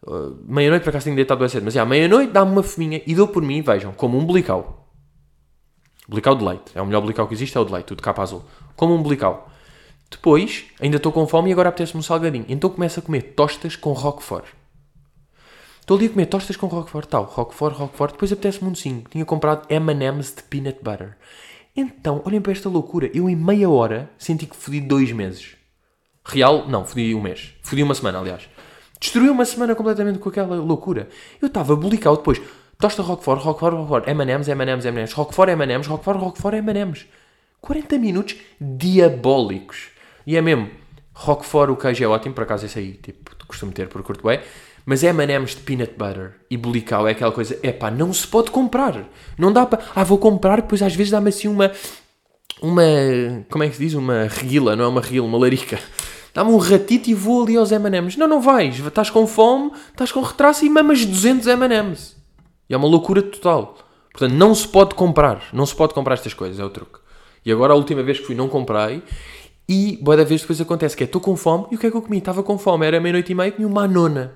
[0.04, 3.14] Uh, meia-noite, para acaso tenho deitado bem cedo, mas já, meia-noite dá-me uma fominha e
[3.14, 4.88] dou por mim, vejam, como um blical.
[6.08, 6.72] Blical de leite.
[6.74, 8.44] É o melhor blical que existe, é o de leite, o de capa azul.
[8.76, 9.50] Como um blical.
[10.10, 12.46] Depois, ainda estou com fome e agora apetece-me um salgadinho.
[12.50, 14.46] Então começo a comer tostas com roquefort.
[15.80, 18.14] Estou ali a comer tostas com roquefort, tal, roquefort, roquefort.
[18.14, 19.04] Depois apetece-me um docinho.
[19.10, 21.16] Tinha comprado M&M's de peanut butter.
[21.76, 23.10] Então, olhem para esta loucura.
[23.14, 25.56] Eu em meia hora senti que fodi dois meses.
[26.26, 27.56] Real, não, fodi um mês.
[27.62, 28.50] Fodi uma semana, aliás.
[29.00, 31.10] Destruiu uma semana completamente com aquela loucura.
[31.42, 32.42] Eu estava bulicado depois.
[32.78, 37.06] Tosta Roquefort, Roquefort, Roquefort, M&M's, M&M's, M&M's, Roquefort, M&M's, Roquefort, Roquefort, M&M's.
[37.62, 39.90] 40 minutos diabólicos.
[40.26, 40.70] E é mesmo,
[41.14, 44.40] Roquefort, o queijo é ótimo, por acaso esse aí, tipo, costumo ter por curto bem.
[44.86, 48.52] Mas M&M's de peanut butter e bulical é aquela coisa, é pá, não se pode
[48.52, 49.08] comprar.
[49.38, 51.72] Não dá para, ah, vou comprar, depois às vezes dá-me assim uma,
[52.62, 52.84] uma,
[53.50, 53.94] como é que se diz?
[53.94, 55.80] Uma reguila, não é uma reguila, uma larica
[56.34, 58.18] dá-me um ratito e vou ali aos M&M's.
[58.18, 58.80] Não, não vais.
[58.80, 62.18] Estás com fome, estás com retraso e mamas 200 M&M's.
[62.70, 63.78] E é uma loucura total.
[64.12, 65.44] Portanto, não se pode comprar.
[65.54, 67.00] Não se pode comprar estas coisas, é o truque.
[67.46, 69.02] E agora, a última vez que fui, não comprei.
[69.68, 71.68] E, boa da vez, depois acontece que é, estou com fome.
[71.72, 72.18] E o que é que eu comi?
[72.18, 72.86] Estava com fome.
[72.86, 74.34] Era meia-noite e meia, comi uma nona.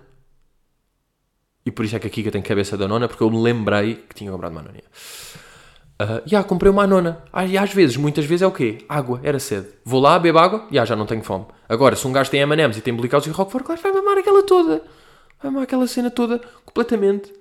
[1.65, 3.95] E por isso é que a Kika tem cabeça da nona, porque eu me lembrei
[3.95, 4.77] que tinha comprado uma nona.
[4.77, 7.23] Uh, já, comprei uma nona.
[7.31, 8.79] Ah, e às vezes, muitas vezes é o quê?
[8.87, 9.69] Água, era sede.
[9.83, 11.45] Vou lá, bebo água, já, já não tenho fome.
[11.67, 14.43] Agora, se um gajo tem M&M's e tem blicaus e Roquefort, claro, vai mamar aquela
[14.43, 14.83] toda.
[15.41, 17.33] Vai mamar aquela cena toda completamente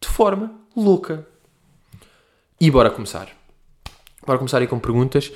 [0.00, 1.26] de forma louca.
[2.60, 3.28] E bora começar.
[4.26, 5.30] Bora começar aí com perguntas.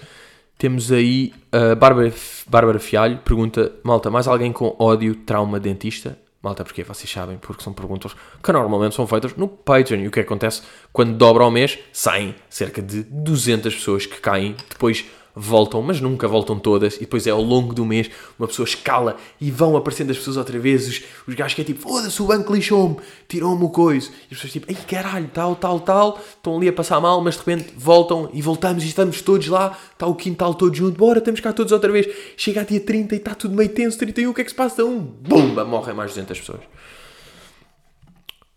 [0.57, 2.12] Temos aí a Bárbara,
[2.46, 6.18] Bárbara Fialho, pergunta, malta, mais alguém com ódio, trauma, dentista?
[6.42, 10.00] Malta, porque vocês sabem, porque são perguntas que normalmente são feitas no Patreon.
[10.00, 11.78] E o que acontece quando dobra ao mês?
[11.92, 17.26] Saem cerca de 200 pessoas que caem, depois voltam, mas nunca voltam todas, e depois
[17.26, 20.88] é ao longo do mês uma pessoa escala e vão aparecendo as pessoas outra vez,
[20.88, 24.40] os, os gajos que é tipo, foda-se, o banco lixou-me, tirou-me o coiso, e as
[24.40, 27.72] pessoas tipo, ai caralho, tal, tal, tal, estão ali a passar mal, mas de repente
[27.76, 31.52] voltam e voltamos e estamos todos lá, está o quintal todo junto, bora, estamos cá
[31.52, 34.42] todos outra vez, chega a dia 30 e está tudo meio tenso, 31, o que
[34.42, 34.84] é que se passa?
[34.84, 36.60] Um, bomba, morrem mais de 200 pessoas.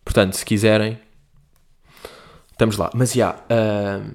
[0.04, 1.00] Portanto, se quiserem,
[2.52, 2.92] estamos lá.
[2.94, 4.06] Mas já, yeah,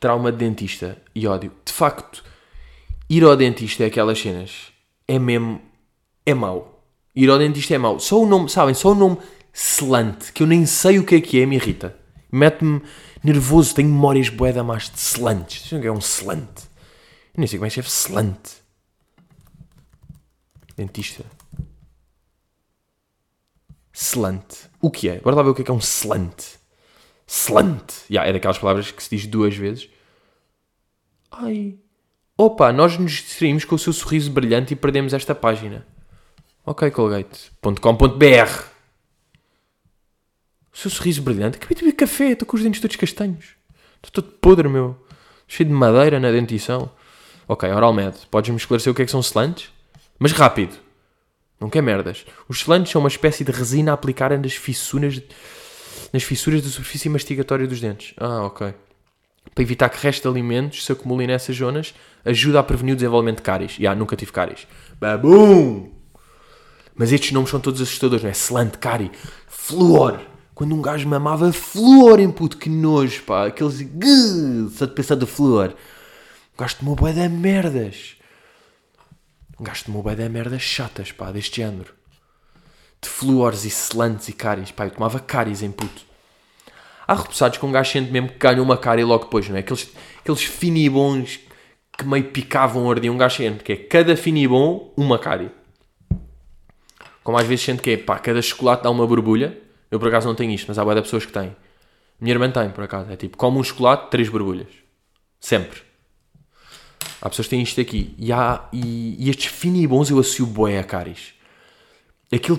[0.00, 1.52] trauma de dentista e ódio.
[1.64, 2.24] De facto,
[3.08, 4.72] ir ao dentista é aquelas cenas.
[5.06, 5.60] É mesmo.
[6.24, 6.82] É mau.
[7.14, 8.00] Ir ao dentista é mau.
[8.00, 8.74] Só o nome, sabem?
[8.74, 9.18] Só o nome
[9.52, 11.96] selante, que eu nem sei o que é que é, me irrita.
[12.32, 12.80] Mete-me
[13.22, 13.74] nervoso.
[13.74, 15.70] Tenho memórias boeda mais de selantes.
[15.70, 16.62] Não é um selante.
[17.34, 18.52] Eu nem sei como é que chama selante.
[20.76, 21.24] Dentista.
[23.92, 24.56] Selante.
[24.80, 25.20] O que é?
[25.20, 26.59] Bora lá ver o que é que é um selante.
[27.30, 27.92] Slant.
[28.10, 29.88] Yeah, é daquelas palavras que se diz duas vezes.
[31.30, 31.76] Ai.
[32.36, 35.86] Opa, nós nos distraímos com o seu sorriso brilhante e perdemos esta página.
[36.66, 38.64] Ok, colgate.com.br
[40.72, 41.56] O seu sorriso brilhante?
[41.56, 43.50] Acabei de beber café, estou com os dentes todos castanhos.
[44.02, 45.00] Estou todo podre, meu.
[45.46, 46.90] Cheio de madeira na dentição.
[47.46, 49.70] Ok, Oralmed, podes-me esclarecer o que é que são slants?
[50.18, 50.76] Mas rápido.
[51.60, 52.26] Não quer merdas.
[52.48, 55.22] Os slants são uma espécie de resina a aplicar nas fissuras
[56.12, 58.14] nas fissuras da superfície mastigatória dos dentes.
[58.16, 58.74] Ah, ok.
[59.54, 61.94] Para evitar que restos de alimentos se acumulem nessas zonas,
[62.24, 63.72] ajuda a prevenir o desenvolvimento de cáries.
[63.72, 64.66] Já, nunca tive cáries.
[65.00, 65.90] Babum!
[66.94, 68.32] Mas estes nomes são todos assustadores, não é?
[68.32, 69.10] Slant, cárie,
[69.48, 70.20] flúor.
[70.54, 73.46] Quando um gajo mamava flúor em puto, que nojo, pá.
[73.46, 73.86] Aqueles...
[74.76, 75.74] Só de pensar do flúor.
[76.54, 78.16] Um gajo tomou bué de merdas.
[79.58, 81.99] Um gajo tomou bué de merdas chatas, pá, deste género
[83.02, 84.70] de fluores e selantes e cáries.
[84.70, 86.02] Pá, eu tomava cáries em puto.
[87.06, 89.60] Há repousados com um gajo sente mesmo que ganham uma cárie logo depois, não é?
[89.60, 89.90] Aqueles,
[90.20, 91.40] aqueles finibons
[91.98, 95.50] que meio picavam ardiam um gajo sente que é cada finibom uma cárie.
[97.24, 99.58] Como às vezes sente que é, pá, cada chocolate dá uma borbulha.
[99.90, 101.54] Eu por acaso não tenho isto, mas há várias pessoas que têm.
[102.20, 103.10] Minha irmã tem, por acaso.
[103.10, 104.68] É tipo, come um chocolate, três borbulhas.
[105.40, 105.80] Sempre.
[107.20, 108.14] Há pessoas que têm isto aqui.
[108.18, 111.34] E, há, e, e estes finibons eu associo boé a cáries.
[112.32, 112.58] Aquilo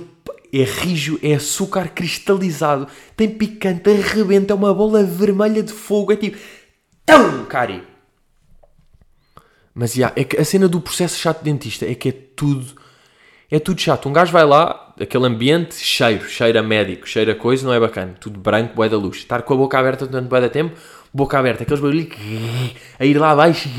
[0.54, 6.16] é rijo, é açúcar cristalizado, tem picante, arrebenta, é uma bola vermelha de fogo, é
[6.16, 6.38] tipo.
[7.08, 7.84] Não, cari!
[9.74, 12.82] Mas, yeah, é que a cena do processo chato de dentista é que é tudo...
[13.49, 14.08] É tudo chato.
[14.08, 18.16] Um gajo vai lá, aquele ambiente, cheiro, cheira médico, cheira coisa, não é bacana.
[18.18, 19.18] Tudo branco, boé da luz.
[19.18, 20.74] Estar com a boca aberta durante boé da tempo,
[21.14, 22.07] boca aberta, aqueles barulhos
[22.99, 23.70] a ir lá abaixo,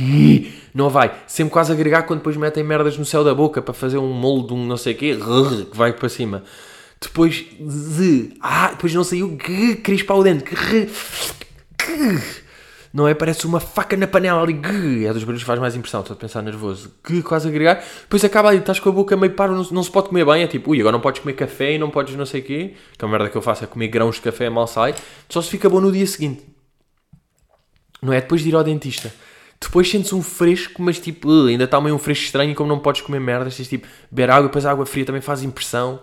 [0.74, 1.12] não vai.
[1.26, 4.49] Sempre quase agregar quando depois metem merdas no céu da boca para fazer um molde
[4.49, 5.16] de um não sei o quê,
[5.70, 6.43] que vai para cima.
[7.03, 8.30] Depois de.
[8.41, 9.37] Ah, depois não saiu.
[9.83, 10.45] Crispar o dente.
[12.95, 13.14] Não é?
[13.14, 15.05] Parece uma faca na panela ali.
[15.05, 16.03] É dos barulhos que faz mais impressão.
[16.03, 16.93] Estou a pensar nervoso.
[17.24, 17.83] Quase agregar.
[18.03, 18.59] Depois acaba ali.
[18.59, 19.55] Estás com a boca meio paro.
[19.55, 20.43] Não, não, se pode comer bem.
[20.43, 22.74] É tipo, ui, agora não podes comer café e não podes não sei o quê.
[22.97, 24.95] Que a merda que eu faço é comer grãos de café mal sai.
[25.28, 26.51] Só se fica bom no dia seguinte.
[28.03, 28.20] Não é?
[28.20, 29.12] Depois de ir ao dentista.
[29.61, 32.50] Depois sentes um fresco, mas tipo, uh, ainda está meio um fresco estranho.
[32.50, 34.48] E como não podes comer merdas, tens tipo, beber água.
[34.48, 36.00] Depois a água fria também faz impressão.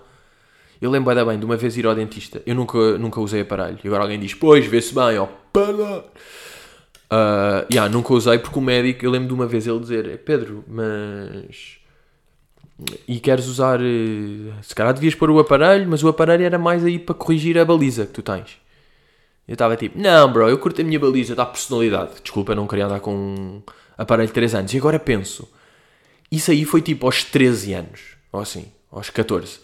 [0.81, 2.41] Eu lembro ainda bem de uma vez ir ao dentista.
[2.45, 3.77] Eu nunca, nunca usei aparelho.
[3.83, 6.05] E agora alguém diz, pois, vê-se bem, ó, para.
[7.11, 10.63] Uh, yeah, nunca usei porque o médico, eu lembro de uma vez ele dizer, Pedro,
[10.65, 11.79] mas.
[13.05, 13.81] E queres usar.
[13.81, 17.57] Eh, se calhar devias pôr o aparelho, mas o aparelho era mais aí para corrigir
[17.57, 18.57] a baliza que tu tens.
[19.49, 22.11] Eu estava tipo, não, bro, eu curto a minha baliza, dá personalidade.
[22.21, 23.61] Desculpa, não queria andar com um
[23.97, 24.71] aparelho de 3 anos.
[24.75, 25.51] E agora penso,
[26.31, 27.99] isso aí foi tipo aos 13 anos,
[28.31, 29.59] ou assim, aos 14.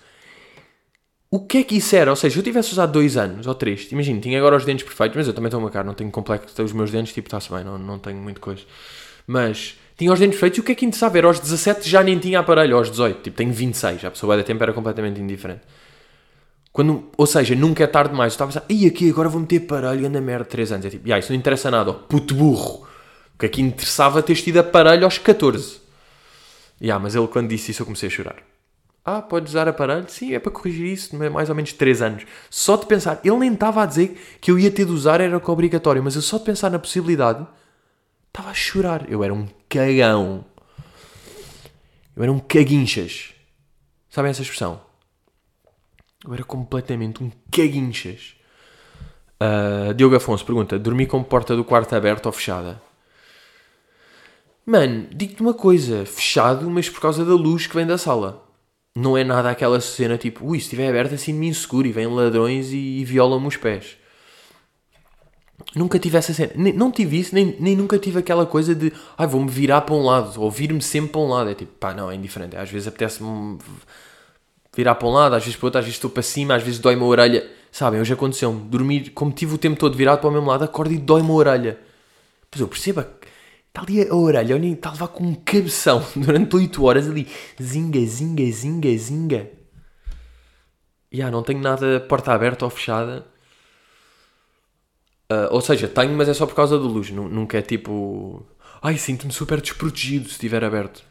[1.30, 2.10] O que é que isso era?
[2.10, 5.18] Ou seja, eu tivesse usado dois anos ou três, imagina, tinha agora os dentes perfeitos,
[5.18, 7.64] mas eu também estou uma cara, não tenho complexo, os meus dentes, tipo, está-se bem,
[7.64, 8.64] não, não tenho muita coisa.
[9.28, 11.16] Mas tinha os dentes perfeitos e o que é que interessava?
[11.16, 14.44] Era aos 17 já nem tinha aparelho, aos 18, tipo, tenho 26, a pessoa da
[14.44, 15.62] tempo era completamente indiferente.
[16.76, 18.34] Quando, ou seja, nunca é tarde demais.
[18.34, 20.86] Eu estava a pensar, e aqui agora vou meter aparelho, anda merda, 3 anos.
[20.86, 22.86] É tipo, yeah, isso não interessa nada, ó, puto burro.
[23.34, 25.80] O que é que interessava ter tido aparelho aos 14.
[26.82, 28.36] Yeah, mas ele quando disse isso eu comecei a chorar.
[29.06, 30.04] Ah, pode usar aparelho?
[30.10, 32.26] Sim, é para corrigir isso, é mais ou menos 3 anos.
[32.50, 35.38] Só de pensar, ele nem estava a dizer que eu ia ter de usar, era
[35.38, 37.48] obrigatório, mas eu só de pensar na possibilidade,
[38.28, 39.10] estava a chorar.
[39.10, 40.44] Eu era um cagão.
[42.18, 43.30] Eu era um caguinchas.
[44.10, 44.85] Sabem essa expressão?
[46.26, 48.36] Eu era completamente um caguinchas.
[49.40, 52.82] Uh, Diogo Afonso pergunta: dormi com porta do quarto aberta ou fechada?
[54.66, 58.46] Mano, digo-te uma coisa: fechado, mas por causa da luz que vem da sala
[58.96, 62.08] não é nada aquela cena tipo, ui, se estiver aberto assim me inseguro e vêm
[62.08, 63.98] ladrões e, e violam-me os pés.
[65.76, 68.94] Nunca tive essa cena, nem, não tive isso, nem, nem nunca tive aquela coisa de,
[69.18, 71.50] ai, vou-me virar para um lado, ou vir-me sempre para um lado.
[71.50, 72.56] É tipo, pá, não, é indiferente.
[72.56, 73.58] Às vezes apetece-me
[74.76, 76.80] virar para um lado, às vezes para outro, às vezes estou para cima, às vezes
[76.80, 77.50] dói-me a orelha.
[77.72, 80.94] Sabem, hoje aconteceu-me, dormir, como tive o tempo todo virado para o mesmo lado, acordo
[80.94, 81.80] e dói-me a orelha.
[82.50, 83.04] Pois eu percebo
[83.76, 87.28] Está ali a orelha, olhem, está a levar com um cabeção durante 8 horas ali.
[87.62, 89.52] Zinga, zinga, zinga, zinga.
[91.12, 93.26] E yeah, não tenho nada porta aberta ou fechada.
[95.30, 97.10] Uh, ou seja, tenho, mas é só por causa da luz.
[97.10, 98.46] Nunca é tipo.
[98.82, 101.04] Ai, sinto-me super desprotegido se estiver aberto.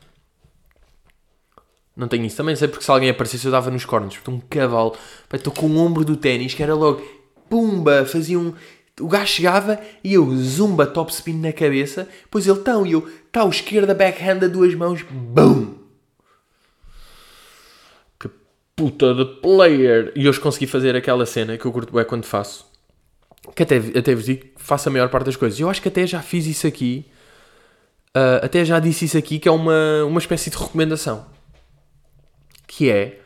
[1.96, 2.36] Não tenho isso.
[2.36, 4.16] Também sei porque se alguém aparecesse eu dava nos cornos.
[4.16, 4.96] Porque um cavalo.
[5.32, 7.02] Estou com o ombro do ténis que era logo.
[7.48, 8.04] Pumba!
[8.04, 8.54] Fazia um.
[9.00, 13.08] O gajo chegava e eu zumba top spin na cabeça, pois ele tão e eu
[13.32, 15.74] tal esquerda backhand a duas mãos, BUM!
[18.20, 18.30] Que
[18.76, 20.12] puta de player!
[20.14, 22.66] E hoje consegui fazer aquela cena que eu curto bem quando faço.
[23.56, 25.58] Que até, até vos digo que faço a maior parte das coisas.
[25.58, 27.04] Eu acho que até já fiz isso aqui.
[28.16, 31.26] Uh, até já disse isso aqui, que é uma, uma espécie de recomendação.
[32.66, 33.20] Que é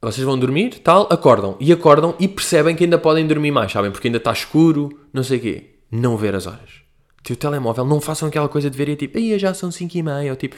[0.00, 1.56] vocês vão dormir, tal, acordam.
[1.58, 3.90] E acordam e percebem que ainda podem dormir mais, sabem?
[3.90, 5.70] Porque ainda está escuro, não sei o quê.
[5.90, 6.82] Não ver as horas.
[7.28, 10.02] O telemóvel, não façam aquela coisa de ver e tipo, aí já são 5 e
[10.02, 10.54] meia, ou tipo,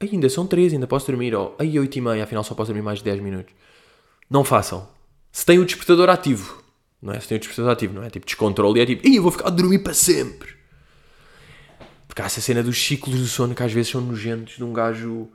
[0.00, 2.82] ainda são 3, ainda posso dormir, ou aí 8 e meia, afinal só posso dormir
[2.82, 3.52] mais de 10 minutos.
[4.30, 4.88] Não façam.
[5.30, 6.62] Se tem o despertador ativo,
[7.02, 7.20] não é?
[7.20, 8.08] Se tem o despertador ativo, não é?
[8.08, 10.48] Tipo, descontrole e é tipo, eu vou ficar a dormir para sempre.
[12.08, 14.72] Porque há essa cena dos ciclos do sono que às vezes são nojentos de um
[14.72, 15.28] gajo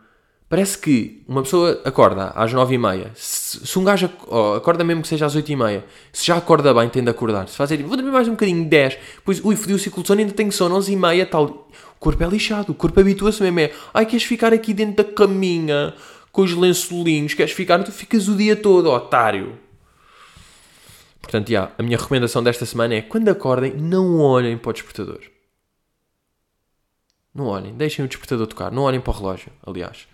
[0.51, 3.11] Parece que uma pessoa acorda às 9h30.
[3.15, 4.11] Se, se um gajo
[4.57, 5.81] acorda mesmo que seja às 8h30,
[6.11, 7.47] se já acorda bem, tem de acordar.
[7.47, 8.97] Se fazer, vou dormir mais um bocadinho, 10.
[9.23, 11.45] Pois, ui, fodi o ciclo de sono, ainda tenho sono, 11h30, tal.
[11.45, 13.61] O corpo é lixado, o corpo habitua-se mesmo.
[13.61, 15.93] É, ai, queres ficar aqui dentro da caminha
[16.33, 17.81] com os lençolinhos, queres ficar?
[17.85, 19.57] Tu ficas o dia todo, otário.
[21.21, 25.21] Portanto, a minha recomendação desta semana é quando acordem, não olhem para o despertador.
[27.33, 30.10] Não olhem, deixem o despertador tocar, não olhem para o relógio, aliás.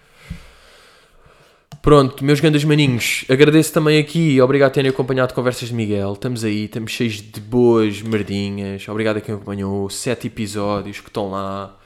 [1.87, 6.11] Pronto, meus grandes maninhos, agradeço também aqui, obrigado por terem acompanhado Conversas de Miguel.
[6.11, 8.85] Estamos aí, estamos cheios de boas merdinhas.
[8.89, 11.79] Obrigado a quem acompanhou, sete episódios que estão lá.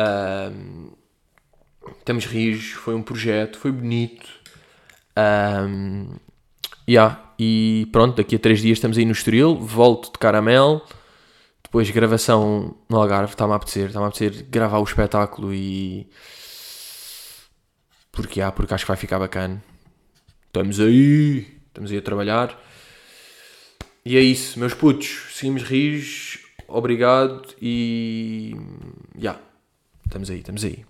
[0.00, 0.90] Um,
[2.00, 4.28] estamos rios, foi um projeto, foi bonito.
[5.16, 6.16] Um,
[6.88, 10.82] yeah, e pronto, daqui a três dias estamos aí no Estoril, volto de caramelo.
[11.62, 16.08] depois gravação no Algarve, está-me a apetecer, está-me a apetecer gravar o espetáculo e.
[18.12, 19.62] Porque há, porque acho que vai ficar bacana.
[20.46, 22.62] Estamos aí, estamos aí a trabalhar.
[24.04, 26.38] E é isso, meus putos, seguimos rios,
[26.68, 28.54] obrigado e.
[29.16, 29.40] Já, yeah,
[30.04, 30.84] estamos aí, estamos aí.